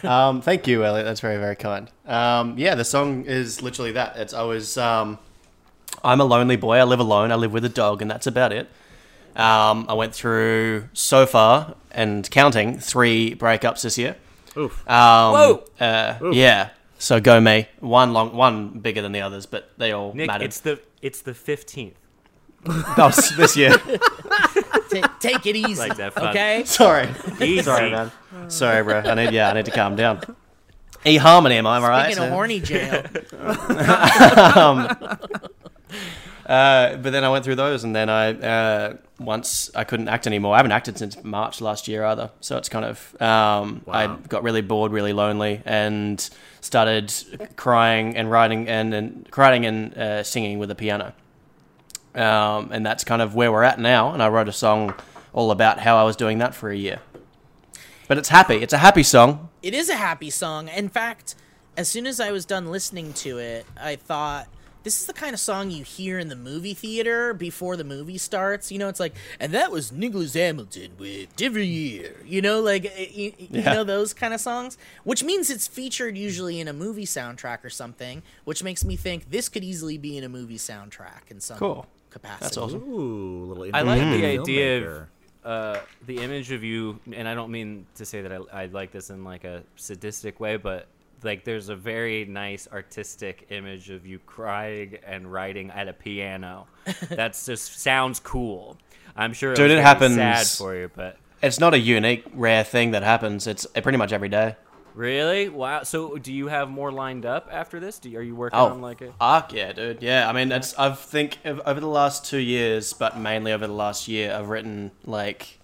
[0.02, 1.04] Um, thank you, Elliott.
[1.06, 1.90] That's very, very kind.
[2.06, 4.16] Um, yeah, the song is literally that.
[4.16, 5.18] It's I was um,
[6.02, 6.78] I'm a lonely boy.
[6.78, 7.30] I live alone.
[7.32, 8.68] I live with a dog, and that's about it.
[9.36, 14.16] Um, I went through so far and counting three breakups this year.
[14.56, 14.88] Oof.
[14.88, 15.64] Um, Whoa!
[15.78, 16.70] Uh, yeah.
[16.98, 17.68] So go me.
[17.80, 20.44] One long, one bigger than the others, but they all Nic, mattered.
[20.44, 21.92] it's the it's the 15th.
[22.64, 23.70] That was this year.
[24.90, 26.64] Ta- take it easy, Like that okay?
[26.64, 27.08] Sorry.
[27.40, 27.62] Easy.
[27.62, 28.10] Sorry, man.
[28.48, 28.98] Sorry, bro.
[29.00, 30.20] I need yeah, I need to calm down.
[31.04, 32.06] E harmony, am I right?
[32.12, 33.04] Speaking of horny jail,
[34.56, 34.88] um,
[36.48, 40.26] Uh, but then I went through those, and then I uh, once I couldn't act
[40.26, 40.54] anymore.
[40.54, 44.42] I haven't acted since March last year either, so it's kind of um, I got
[44.42, 46.28] really bored, really lonely, and
[46.62, 47.12] started
[47.56, 51.12] crying and writing and, and crying and uh, singing with a piano.
[52.14, 54.12] Um, and that's kind of where we're at now.
[54.12, 54.94] And I wrote a song
[55.32, 57.00] all about how I was doing that for a year.
[58.08, 58.56] But it's happy.
[58.56, 59.50] It's a happy song.
[59.62, 60.68] it is a happy song.
[60.68, 61.34] In fact,
[61.76, 64.48] as soon as I was done listening to it, I thought
[64.84, 68.18] this is the kind of song you hear in the movie theater before the movie
[68.18, 68.70] starts.
[68.72, 72.16] You know, it's like, and that was Nicholas Hamilton with Different Year.
[72.24, 73.74] You know, like eh, you, you Yeah.
[73.74, 77.70] know those kind of songs, which means it's featured usually in a movie soundtrack or
[77.70, 78.22] something.
[78.44, 81.86] Which makes me think this could easily be in a movie soundtrack in some Cool.
[82.10, 82.44] capacity.
[82.44, 82.82] That's awesome.
[82.88, 83.66] Ooh, little.
[83.74, 85.06] I like the idea filmmaker.
[85.44, 88.66] of uh, the image of you, and I don't mean to say that I, I
[88.66, 90.86] like this in like a sadistic way, but
[91.22, 96.66] like there's a very nice artistic image of you crying and writing at a piano.
[97.08, 98.76] That's just sounds cool.
[99.16, 102.64] I'm sure, it Dude, it happens- Sad for you, but It's not a unique, rare
[102.64, 103.46] thing that happens.
[103.46, 104.56] It's uh, pretty much every day.
[104.94, 105.82] really, wow.
[105.84, 107.98] So, do you have more lined up after this?
[107.98, 109.12] Do you, are you working Oh, on like a?
[109.18, 110.02] fuck yeah, dude.
[110.02, 113.72] Yeah, I mean, that's I think over the last two years, but mainly over the
[113.72, 115.57] last year, I've written like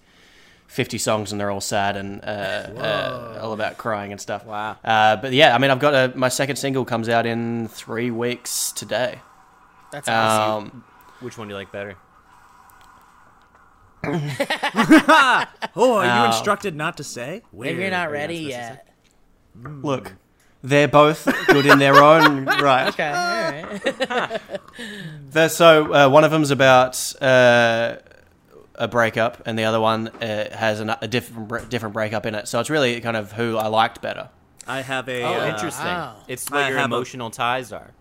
[0.75, 4.45] fifty songs, and they're all sad and uh, uh, all about crying and stuff.
[4.45, 4.77] Wow.
[4.83, 8.11] Uh, but yeah, I mean, I've got a my second single comes out in three
[8.11, 9.19] weeks today.
[9.91, 10.63] That's awesome.
[10.65, 10.83] Um,
[11.21, 11.95] Which one do you like better?
[15.77, 16.27] Oh, are you Ow.
[16.27, 17.41] instructed not to say?
[17.51, 18.79] Maybe you're not Are you ready supposed
[19.55, 19.83] to yet.
[19.83, 20.13] look,
[20.63, 22.87] they're both good in their own right.
[22.89, 24.41] Okay, all right.
[25.31, 27.97] They're, so uh, one of them's about uh,
[28.77, 32.47] a breakup, and the other one uh, has an, a different different breakup in it.
[32.47, 34.29] So it's really kind of who I liked better.
[34.67, 35.23] I have a.
[35.23, 35.85] Oh, uh, interesting.
[35.85, 36.17] wow.
[36.27, 37.91] It's I what your have a- emotional ties are.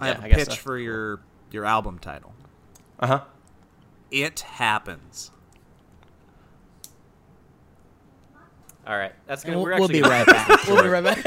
[0.00, 0.54] I have Yeah, a I guess pitch so.
[0.62, 1.20] for your
[1.50, 2.32] your album title.
[2.98, 3.20] Uh huh.
[4.10, 5.30] It happens.
[8.86, 9.62] All right, that's And gonna.
[9.64, 10.66] we'll, we're we'll be right back.
[10.66, 11.22] We'll be right back.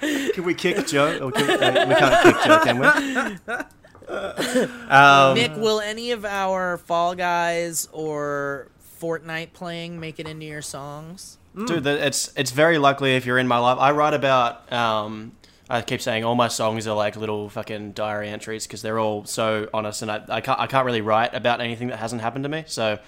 [0.34, 1.18] Can we kick Joe?
[1.18, 3.54] Or can, uh, we can't kick Joe, can we?
[4.08, 8.68] Um, Nic, will any of our Fall Guys or
[9.00, 11.38] Fortnite playing make it into your songs?
[11.54, 13.78] Dude, that- it's it's very likely if you're in my life.
[13.78, 14.70] I write about.
[14.72, 15.32] Um,
[15.70, 19.24] I keep saying all my songs are like little fucking diary entries because they're all
[19.26, 22.44] so honest, and I, I can't I can't really write about anything that hasn't happened
[22.44, 22.64] to me.
[22.66, 22.98] So,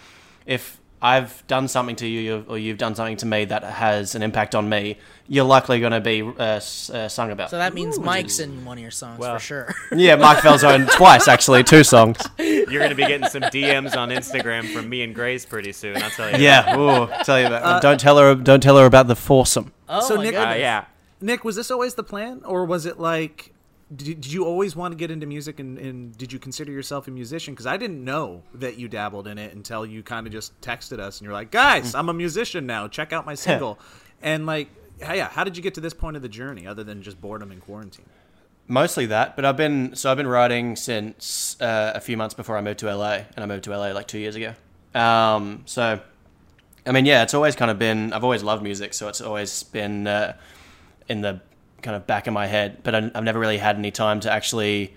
[0.46, 4.22] if I've done something to you or you've done something to me that has an
[4.22, 4.98] impact on me,
[5.28, 7.48] you're likely going to be uh, uh, sung about.
[7.50, 9.34] So that means Mike's in one of your songs Well.
[9.34, 9.74] for sure.
[9.92, 12.18] yeah, Mike Falzone twice actually, two songs.
[12.38, 15.96] You're gonna be getting some DMs on Instagram from me and Grace pretty soon.
[16.02, 16.44] I'll tell you.
[16.44, 17.80] Yeah, ooh, tell you about.
[17.82, 18.34] don't tell her.
[18.34, 19.72] Don't tell her about the foursome.
[19.88, 20.84] Oh So my Nic- Uh, yeah.
[21.22, 23.52] Nic, was this always the plan, or was it like?
[23.94, 27.08] Did, did you always want to get into music, and, and did you consider yourself
[27.08, 27.54] a musician?
[27.54, 31.00] Because I didn't know that you dabbled in it until you kind of just texted
[31.00, 32.86] us, and you're like, "Guys, I'm a musician now.
[32.86, 33.78] Check out my single."
[34.22, 34.68] and like,
[35.00, 37.50] yeah, how did you get to this point of the journey, other than just boredom
[37.50, 38.06] and quarantine?
[38.68, 42.56] Mostly that, but I've been so I've been writing since uh, a few months before
[42.56, 44.54] I moved to LA, and I moved to LA like two years ago.
[44.94, 46.00] Um, so,
[46.86, 48.12] I mean, yeah, it's always kind of been.
[48.12, 50.36] I've always loved music, so it's always been uh,
[51.08, 51.40] in the
[51.82, 52.82] kind of back of my head.
[52.82, 54.94] But I, I've never really had any time to actually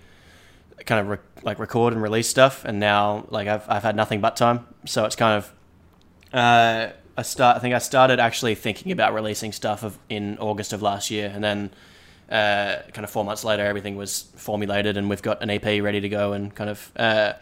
[0.86, 2.64] kind of re- like record and release stuff.
[2.64, 5.52] And now, like I've I've had nothing but time, so it's kind of.
[6.32, 7.56] Uh, I start.
[7.56, 11.30] I think I started actually thinking about releasing stuff of, in August of last year,
[11.32, 11.70] and then
[12.28, 16.00] uh, kind of four months later, everything was formulated, and we've got an EP ready
[16.00, 16.32] to go.
[16.32, 17.34] And kind of, uh,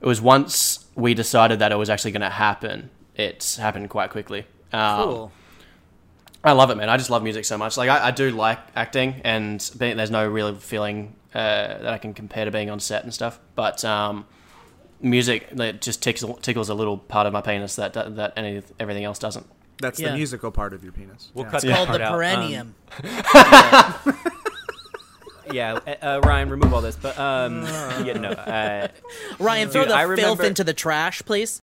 [0.00, 2.90] it was once we decided that it was actually going to happen.
[3.14, 4.46] It's happened quite quickly.
[4.72, 5.32] Um, Cool.
[6.44, 6.88] I love it, man.
[6.90, 7.76] I just love music so much.
[7.76, 11.38] Like I, I do like acting, and being, there's no real feeling uh,
[11.78, 13.40] that I can compare to being on set and stuff.
[13.54, 14.26] But um,
[15.00, 19.04] music that just tickles, tickles a little part of my penis that that any everything
[19.04, 19.46] else doesn't.
[19.80, 20.10] That's Yeah.
[20.10, 21.30] the musical part of your penis.
[21.34, 21.50] We'll Yeah.
[21.50, 22.12] cut It's that called part the out.
[22.12, 22.74] Um, perineum.
[25.52, 26.96] yeah, uh, uh, Ryan, remove all this.
[26.96, 27.62] But um,
[28.04, 28.30] yeah, no.
[28.30, 28.88] Uh,
[29.38, 31.60] Ryan, throw Dude, the I filth remember- into the trash, please.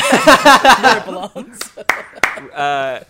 [0.00, 1.60] Where it belongs.
[2.54, 3.00] uh,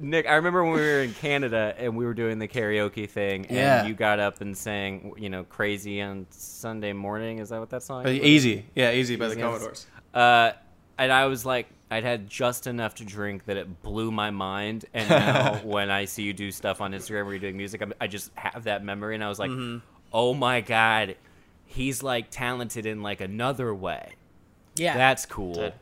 [0.00, 3.46] Nic, I remember when we were in Canada and we were doing the karaoke thing,
[3.46, 3.86] and Yeah.
[3.86, 7.38] you got up and sang, you know, "Crazy" on Sunday morning.
[7.38, 8.06] Is that what that song?
[8.06, 8.20] is?
[8.20, 9.86] Easy, yeah, easy by the Easy as- Commodores.
[10.12, 10.52] Uh,
[10.98, 14.84] and I was like, I'd had just enough to drink that it blew my mind.
[14.92, 17.92] And now when I see you do stuff on Instagram where you're doing music, I'm,
[18.08, 19.78] just have that memory, and I was like, Mm-hmm.
[20.12, 21.14] oh my god,
[21.64, 24.14] he's like talented in like another way.
[24.74, 24.96] Yeah.
[24.96, 25.72] That's cool.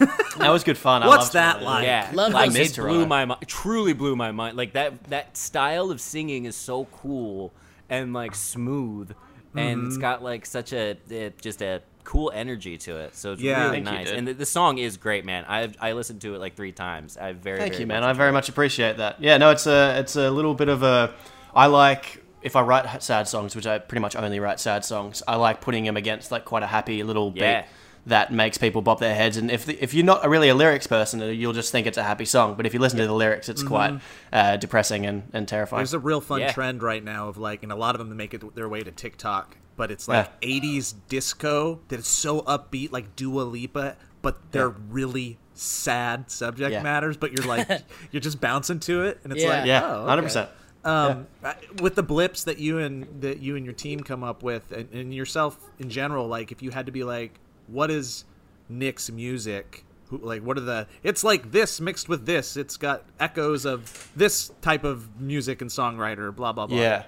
[0.38, 1.02] That was good fun.
[1.02, 1.70] I What's loved that Toronto.
[1.70, 1.84] like?
[1.84, 3.06] Yeah, Love like those- it I miss blew Toronto.
[3.06, 3.40] my mind.
[3.46, 4.56] Truly blew my mind.
[4.56, 7.52] Like that that style of singing is so cool
[7.88, 9.12] and like smooth,
[9.54, 9.86] and Mm-hmm.
[9.88, 13.16] it's got like such a it, just a cool energy to it.
[13.16, 13.64] So it's Yeah.
[13.64, 14.08] really Thank you, nice.
[14.10, 14.18] dude.
[14.18, 15.44] and the, the song is great, man.
[15.48, 17.16] I I listened to it like three times.
[17.16, 18.02] I very Thank very you, man.
[18.02, 19.20] much I very much appreciate that.
[19.22, 21.14] Yeah, no, it's a it's a little bit of a.
[21.54, 25.22] I like if I write sad songs, which I pretty much only write sad songs.
[25.26, 27.62] I like putting them against like quite a happy little Yeah.
[27.62, 27.68] beat
[28.06, 29.36] that makes people bop their heads.
[29.36, 32.02] And if the, if you're not really a lyrics person, you'll just think it's a
[32.04, 32.54] happy song.
[32.54, 34.00] But if you listen to the lyrics, it's quite
[34.32, 35.80] uh, depressing and, and terrifying.
[35.80, 36.52] There's a real fun Yeah.
[36.52, 38.92] trend right now of like, and a lot of them make it their way to
[38.92, 44.68] TikTok, but it's like 80s disco that is so upbeat, like Dua Lipa, but they're
[44.68, 46.82] really sad subject Yeah.
[46.82, 47.68] matters, but you're like,
[48.12, 49.48] you're just bouncing to it, and it's Yeah.
[49.48, 50.08] like, yeah, oh, okay.
[50.08, 50.50] hundred percent.
[50.84, 54.44] Um, I- with the blips that you and that you and your team come up
[54.44, 57.32] with, and, and yourself in general, like if you had to be like,
[57.68, 58.24] what is
[58.68, 59.84] Nic's music?
[60.08, 60.86] Who, like, what are the?
[61.02, 62.56] It's like this mixed with this.
[62.56, 66.34] It's got echoes of this type of music and songwriter.
[66.34, 66.78] Blah blah blah.
[66.78, 67.04] Yeah.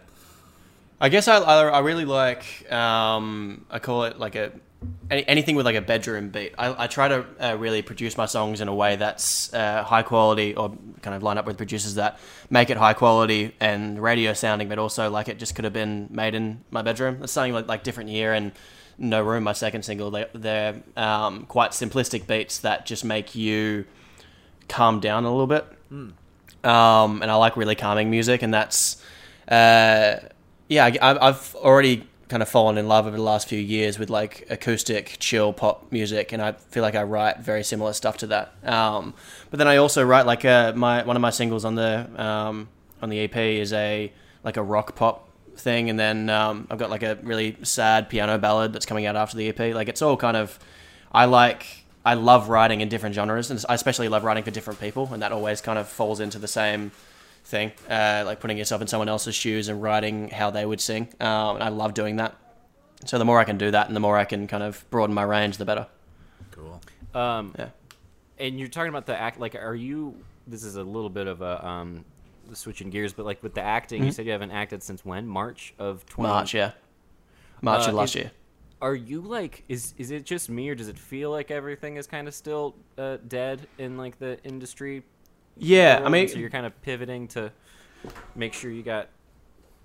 [1.01, 4.51] I guess I, I, I really like um, I call it like a
[5.11, 6.55] any, anything with like a bedroom beat.
[6.59, 10.03] I, I try to uh, really produce my songs in a way that's uh, high
[10.03, 12.19] quality or kind of line up with producers that
[12.51, 16.09] make it high quality and radio sounding, but also like it just could have been
[16.11, 17.23] made in my bedroom.
[17.23, 18.53] It's something like like different year and
[18.99, 20.11] No Room, my second single.
[20.11, 23.85] They, they're um, quite simplistic beats that just make you
[24.69, 25.67] calm down a little bit.
[26.65, 29.03] Um, and I like really calming music, and that's
[29.49, 30.17] uh,
[30.69, 30.87] yeah.
[31.01, 34.47] I, I've already kind of fallen in love over the last few years with like
[34.51, 38.53] acoustic, chill pop music, and I feel like I write very similar stuff to that.
[38.65, 39.15] Um,
[39.51, 42.69] but then I also write like uh my one of my singles on the um,
[43.01, 44.13] on the EP is a
[44.45, 45.28] like a rock pop
[45.59, 49.17] thing, and then um, I've got like a really sad piano ballad that's coming out
[49.17, 49.75] after the EP.
[49.75, 50.59] Like it's all kind of
[51.13, 51.67] I like
[52.05, 55.23] I love writing in different genres, and I especially love writing for different people, and
[55.23, 56.91] that always kind of falls into the same
[57.45, 61.09] thing, uh, like putting yourself in someone else's shoes and writing how they would sing.
[61.21, 62.37] Um, and I love doing that.
[63.07, 65.15] So the more I can do that, and the more I can kind of broaden
[65.15, 65.87] my range, the better.
[66.51, 66.81] Cool.
[67.15, 67.69] Um, Yeah.
[68.39, 69.39] and you're talking about the act.
[69.41, 70.15] Like, are you?
[70.47, 72.05] This is a little bit of a um,
[72.57, 75.27] switching gears, but like with the acting, you said you haven't acted since when?
[75.27, 76.27] March of 20...
[76.29, 76.35] Mm-hmm.
[76.37, 76.71] March, yeah,
[77.63, 78.31] March Uh, of last is- year.
[78.81, 79.65] Are you like?
[79.69, 82.77] Is is it just me, or does it feel like everything is kind of still
[82.97, 85.03] uh, dead in like the industry?
[85.57, 87.51] Yeah, I mean, so you're kind of pivoting to
[88.37, 89.09] make sure you got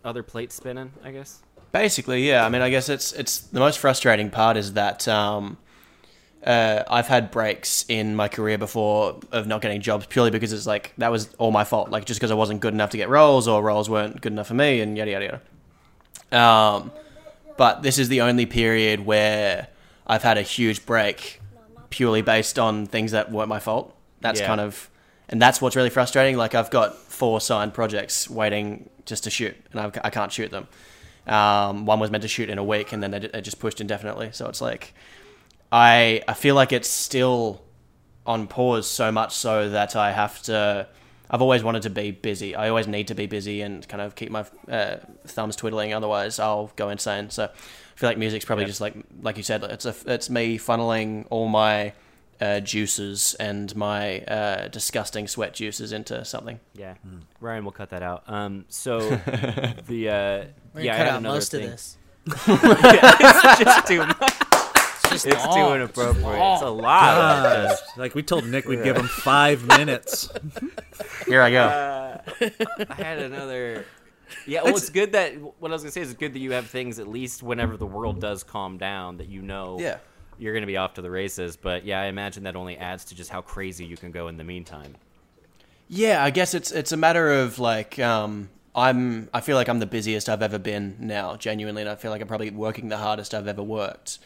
[0.05, 0.91] other plates spinning.
[1.03, 1.41] I guess.
[1.71, 2.45] Basically, yeah.
[2.45, 5.57] I mean, I guess it's it's the most frustrating part is that um,
[6.45, 10.65] uh, I've had breaks in my career before of not getting jobs purely because it's
[10.67, 11.89] like that was all my fault.
[11.89, 14.47] Like just because I wasn't good enough to get roles or roles weren't good enough
[14.47, 15.41] for me and yada yada yada.
[16.31, 16.91] Um,
[17.57, 19.67] but this is the only period where
[20.07, 21.39] I've had a huge break
[21.89, 23.95] purely based on things that weren't my fault.
[24.21, 24.47] That's Yeah.
[24.47, 24.89] kind of,
[25.29, 26.37] and that's what's really frustrating.
[26.37, 30.49] Like I've got four signed projects waiting just to shoot, and I've, I can't shoot
[30.51, 30.67] them.
[31.27, 33.79] Um, one was meant to shoot in a week, and then they, they just pushed
[33.79, 34.29] indefinitely.
[34.33, 34.93] So it's like,
[35.73, 37.61] I I feel like it's still
[38.25, 40.87] on pause so much so that I have to.
[41.29, 42.55] I've always wanted to be busy.
[42.55, 45.91] I always need to be busy and kind of keep my uh, thumbs twiddling.
[45.93, 47.31] Otherwise, I'll go insane.
[47.31, 47.49] So I
[47.95, 48.67] feel like music's probably Yeah.
[48.69, 49.63] just like like you said.
[49.63, 51.93] It's a it's me funneling all my
[52.39, 56.59] uh, juices and my uh, disgusting sweat juices into something.
[56.75, 56.95] Yeah,
[57.41, 58.23] Ryan will cut that out.
[58.27, 58.99] Um, so
[59.87, 60.45] the uh,
[60.75, 61.63] yeah, gonna I cut had out another most thing.
[61.65, 61.97] of this.
[62.27, 64.33] it's just too much.
[65.13, 66.39] It's, just It's too inappropriate.
[66.53, 67.17] It's a lot.
[67.17, 67.69] of God.
[67.69, 70.29] just- like we told Nic we'd give him five minutes.
[71.27, 71.61] Here I go.
[71.63, 72.21] Uh,
[72.89, 73.85] I had another.
[74.47, 76.51] Yeah, well, it's good that what I was gonna say is it's good that you
[76.53, 79.97] have things at least whenever the world does calm down that you know Yeah.
[80.39, 81.55] you're gonna be off to the races.
[81.55, 84.37] But yeah, I imagine that only adds to just how crazy you can go in
[84.37, 84.95] the meantime.
[85.87, 89.79] Yeah, I guess it's it's a matter of like um, I'm I feel like I'm
[89.79, 92.97] the busiest I've ever been now, genuinely, and I feel like I'm probably working the
[92.97, 94.17] hardest I've ever worked.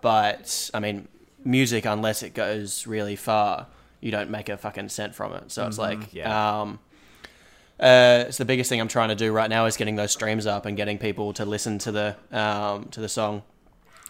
[0.00, 1.08] But I mean,
[1.44, 3.66] music unless it goes really far,
[4.00, 5.50] you don't make a fucking cent from it.
[5.50, 6.60] So it's like yeah.
[6.60, 6.78] um,
[7.80, 10.46] uh, it's the biggest thing I'm trying to do right now is getting those streams
[10.46, 13.42] up and getting people to listen to the um, to the song.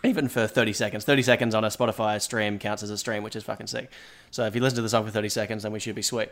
[0.04, 1.04] Even for 30 seconds.
[1.04, 3.90] 30 seconds on a Spotify stream counts as a stream, which is fucking sick.
[4.30, 6.30] So if you listen to the song for 30 seconds, then we should be sweet.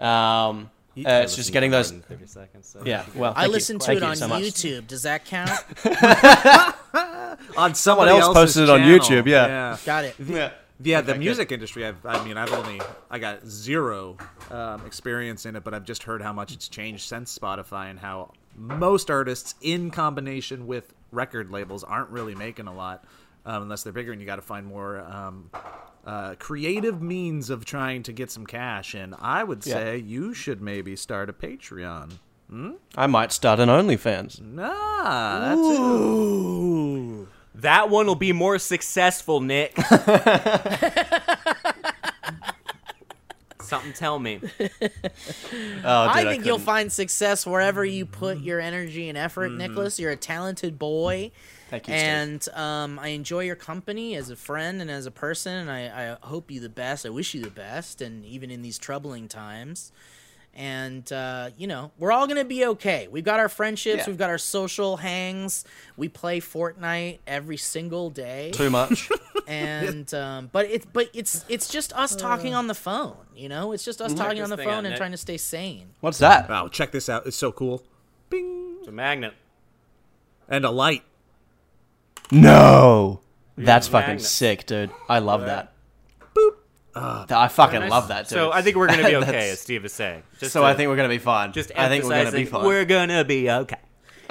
[0.00, 1.90] Um, uh, it's just getting those.
[1.90, 2.68] 30 seconds.
[2.68, 3.52] So Yeah, well, I thank you.
[3.52, 4.28] listened to Thank it you on so.
[4.28, 4.86] YouTube.
[4.86, 5.50] Does that count?
[7.56, 9.76] On someone Someone else posted it on YouTube, yeah.
[9.84, 10.14] Got it.
[10.18, 10.50] Yeah.
[10.82, 11.24] Yeah, the Okay, good.
[11.24, 11.86] music industry.
[11.86, 12.80] I've, I mean, I've only
[13.10, 14.16] I got zero
[14.50, 17.98] um, experience in it, but I've just heard how much it's changed since Spotify and
[17.98, 23.04] how most artists, in combination with record labels, aren't really making a lot
[23.46, 25.50] um, unless they're bigger, and you got to find more um,
[26.06, 28.94] uh, creative means of trying to get some cash.
[28.94, 29.74] And I would Yeah.
[29.74, 32.12] say you should maybe start a Patreon.
[32.96, 34.40] I might start an OnlyFans.
[34.40, 37.28] Nah, that's it.
[37.62, 39.76] That one will be more successful, Nic.
[43.60, 44.40] Something tell me.
[44.42, 44.68] Oh, dude,
[45.84, 49.98] I think you'll find success wherever you put your energy and effort, Nicholas.
[49.98, 51.30] You're a talented boy.
[51.82, 55.54] Thank you, and um, I enjoy your company as a friend and as a person,
[55.56, 57.04] and I, I hope you the best.
[57.06, 59.92] I wish you the best, and even in these troubling times.
[60.56, 63.08] And uh, you know, we're all gonna be okay.
[63.10, 64.04] We've got our friendships, Yeah.
[64.06, 65.64] we've got our social hangs.
[65.96, 69.10] We play Fortnite every single day, Too much.
[69.48, 73.16] and um, but it's but it's it's just us talking on the phone.
[73.34, 74.96] You know, it's just us talking on the phone out, and Nic.
[74.96, 75.88] trying to stay sane.
[76.00, 76.48] What's that?
[76.48, 77.26] Wow, check this out.
[77.26, 77.82] It's so cool.
[78.30, 78.76] Bing.
[78.78, 79.34] It's a magnet.
[80.48, 81.02] And a light.
[82.30, 83.20] No.
[83.56, 84.22] That's fucking magnet.
[84.26, 84.90] sick, dude.
[85.08, 85.72] I love that.
[86.34, 87.30] Boop.
[87.30, 88.36] I fucking love that, dude.
[88.38, 90.22] So I think we're gonna be okay, as Steve is saying.
[90.38, 91.52] Just So to- I think we're gonna be fine.
[91.52, 92.64] just I think we're gonna be emphasizing fine.
[92.66, 93.76] We're gonna be okay.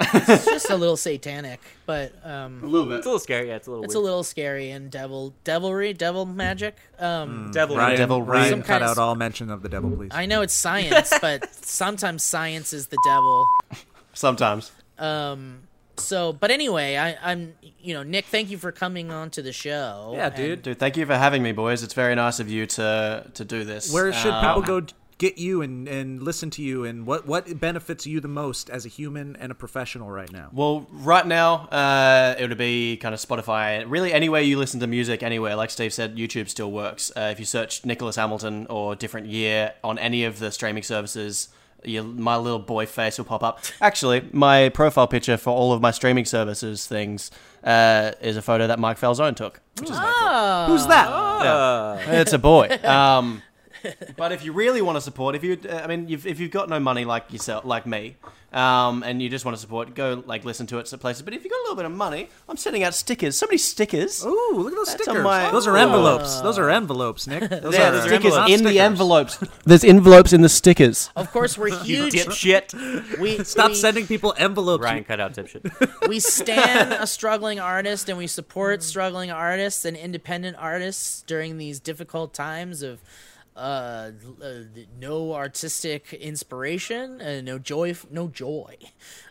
[0.00, 2.96] It's just a little satanic, but um, a little bit.
[2.98, 3.48] It's a little scary.
[3.48, 3.84] Yeah, it's a little.
[3.84, 4.04] It's a weird.
[4.06, 6.76] little scary and devil, devilry, devil magic.
[6.98, 7.76] Um, devil.
[7.76, 10.10] Ryan, devil Ryan Some cut kind of- out all mention of the devil, please.
[10.12, 13.46] I know it's science, but sometimes science is the devil.
[14.14, 14.72] Sometimes.
[14.98, 15.60] Um,
[15.96, 19.52] so, but anyway, I, I'm, you know, Nic, thank you for coming on to the
[19.52, 20.12] show.
[20.14, 20.62] Yeah, And dude.
[20.62, 21.82] Dude, thank you for having me, boys.
[21.82, 23.92] It's very nice of you to to do this.
[23.92, 24.86] Where should Um, people go
[25.16, 28.84] get you and, and listen to you, and what, what benefits you the most as
[28.84, 30.48] a human and a professional right now?
[30.52, 33.84] Well, right now, uh, it would be kind of Spotify.
[33.88, 35.54] Really, anywhere you listen to music, anywhere.
[35.54, 37.12] Like Steve said, YouTube still works.
[37.16, 41.48] Uh, if you search Nicholas Hamilton or different year on any of the streaming services,
[41.84, 43.60] your, my little boy face will pop up.
[43.80, 47.30] Actually, my profile picture for all of my streaming services things
[47.62, 50.66] uh, is a photo that Mike Falzone took, which is very cool.
[50.66, 51.08] Who's that?
[51.08, 52.68] Uh, It's a boy.
[52.84, 53.42] Um,
[54.16, 56.68] but if you really want to support, if you, I mean, you've, if you've got
[56.68, 58.16] no money like yourself, like me,
[58.52, 61.22] um, and you just want to support, go like listen to it at places.
[61.22, 63.36] But if you've got a little bit of money, I'm sending out stickers.
[63.36, 64.24] So many stickers.
[64.24, 65.16] Ooh, look at those That's stickers.
[65.18, 66.40] on my- Those are envelopes.
[66.40, 67.40] Those are envelopes, Nic.
[67.50, 68.72] Those yeah, are the those are stickers not in stickers.
[68.74, 69.38] the envelopes.
[69.64, 71.10] There's envelopes in the stickers.
[71.16, 72.14] Of course, we're huge.
[72.14, 73.18] dipshit.
[73.18, 74.84] We Stop we, sending people envelopes.
[74.84, 76.08] Ryan cut out dipshit.
[76.08, 81.80] we stand a struggling artist and we support struggling artists and independent artists during these
[81.80, 83.00] difficult times of
[83.56, 84.10] uh,
[84.42, 84.52] uh,
[84.98, 88.76] no artistic inspiration, uh, no joy, no joy.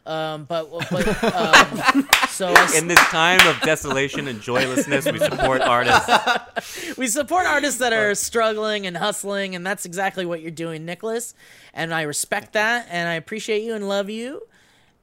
[0.05, 6.95] Um, but but um, so In this time of desolation and joylessness, we support artists.
[6.97, 11.33] we support artists that are struggling and hustling, and that's exactly what you're doing, Nicholas.
[11.73, 14.43] And I respect that, and I appreciate you and love you.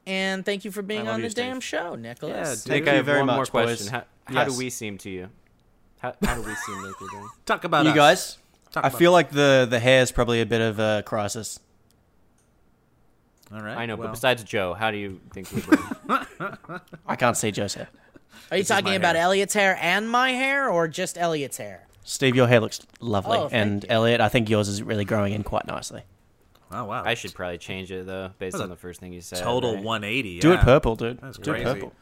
[0.07, 1.45] And thank you for being on the Steve.
[1.45, 2.35] damn show, Nicholas.
[2.35, 2.87] Yeah, I dude.
[2.87, 3.87] think you very one more question.
[3.87, 3.89] boys.
[3.89, 5.29] How, how do we seem to you?
[5.99, 7.29] How, how do we seem like we're doing?
[7.45, 7.97] Talk about you us.
[7.97, 8.39] guys.
[8.73, 9.15] Talk I about feel us.
[9.15, 11.59] like the the hair is probably a bit of a crisis.
[13.53, 13.77] All right.
[13.77, 16.81] I know, well, but besides Joe, how do you think we're?
[17.07, 17.89] I can't see Joe's hair.
[18.51, 19.25] Are you This talking about hair.
[19.25, 21.87] Elliott's hair and my hair, or just Elliott's hair?
[22.05, 23.89] Steve, your hair looks lovely, Oh, and you.
[23.91, 26.03] Elliott, I think yours is really growing in quite nicely.
[26.71, 29.21] oh wow, I should probably change it though, based That's on the first thing you
[29.21, 29.43] said.
[29.43, 29.85] total right?
[29.85, 30.39] 180.
[30.41, 31.21] Do it purple, dude.
[31.21, 31.93] That's Do it purple.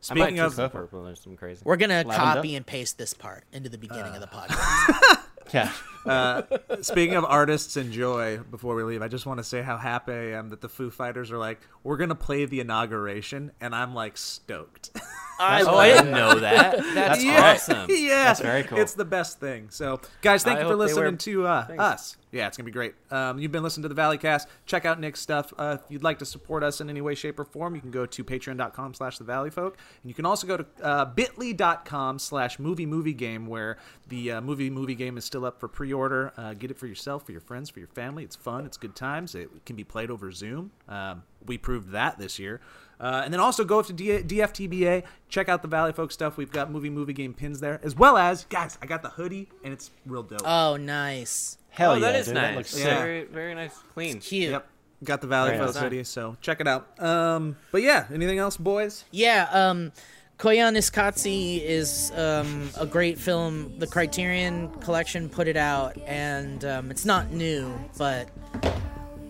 [0.00, 1.62] Speaking of some purple or some crazy.
[1.64, 2.34] We're gonna Lavender?
[2.34, 4.46] copy and paste this part into the beginning of the uh.
[4.46, 5.14] podcast.
[5.52, 5.72] Yeah.
[6.06, 6.42] Uh,
[6.80, 10.12] speaking of artists and joy, before we leave, I just want to say how happy
[10.12, 13.94] I am that the Foo Fighters are like, we're gonna play the inauguration, and I'm
[13.94, 14.90] like stoked.
[15.38, 16.78] I oh, I didn't know that.
[16.94, 17.52] That's Yeah.
[17.52, 17.86] awesome.
[17.90, 18.78] yeah, That's very cool.
[18.78, 19.68] It's the best thing.
[19.70, 22.16] So, guys, thank I you for listening to uh, us.
[22.30, 22.94] Yeah, it's gonna be great.
[23.10, 24.46] Um, you've been listening to the Valleycast.
[24.66, 25.52] Check out Nic's stuff.
[25.56, 27.90] Uh, if you'd like to support us in any way, shape, or form, you can
[27.90, 32.84] go to Patreon.com/slash The Valley Folk, and you can also go to uh, Bitly.com/slash Movie
[32.86, 33.78] Movie Game, where
[34.08, 36.32] the uh, movie movie game is still up for pre-order.
[36.36, 38.24] Uh, get it for yourself, for your friends, for your family.
[38.24, 38.66] It's fun.
[38.66, 39.34] It's good times.
[39.34, 40.72] It can be played over Zoom.
[40.88, 42.60] Um, we proved that this year.
[43.00, 46.36] Uh, and then also go up to D- DFTBA, check out the Valley Folk stuff.
[46.36, 48.76] We've got movie movie game pins there, as well as guys.
[48.82, 50.40] I got the hoodie, and it's real dope.
[50.44, 51.58] Oh, nice.
[51.70, 52.34] Hell oh, yeah, that is dude.
[52.34, 52.42] nice.
[52.50, 52.84] That looks Yeah.
[52.84, 52.98] sick.
[52.98, 54.18] Very, very nice, clean.
[54.20, 54.50] Cute.
[54.50, 54.66] Yep.
[55.04, 55.82] Got the Valley Very Folk nice.
[55.82, 57.00] hoodie, so check it out.
[57.00, 59.04] Um, but yeah, anything else, boys?
[59.12, 59.92] Yeah, um,
[60.40, 63.78] Koyaanisqatsi is um, a great film.
[63.78, 68.28] The Criterion Collection put it out, and um, it's not new, but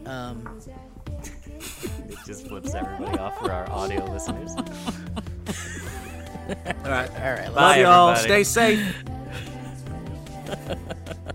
[0.06, 0.58] um,
[2.08, 4.52] It just flips everybody off for our audio listeners.
[4.56, 4.64] All
[6.90, 7.10] right.
[7.10, 7.44] all right.
[7.46, 8.10] Love Bye, y'all.
[8.10, 8.44] everybody.
[8.44, 9.04] Stay safe.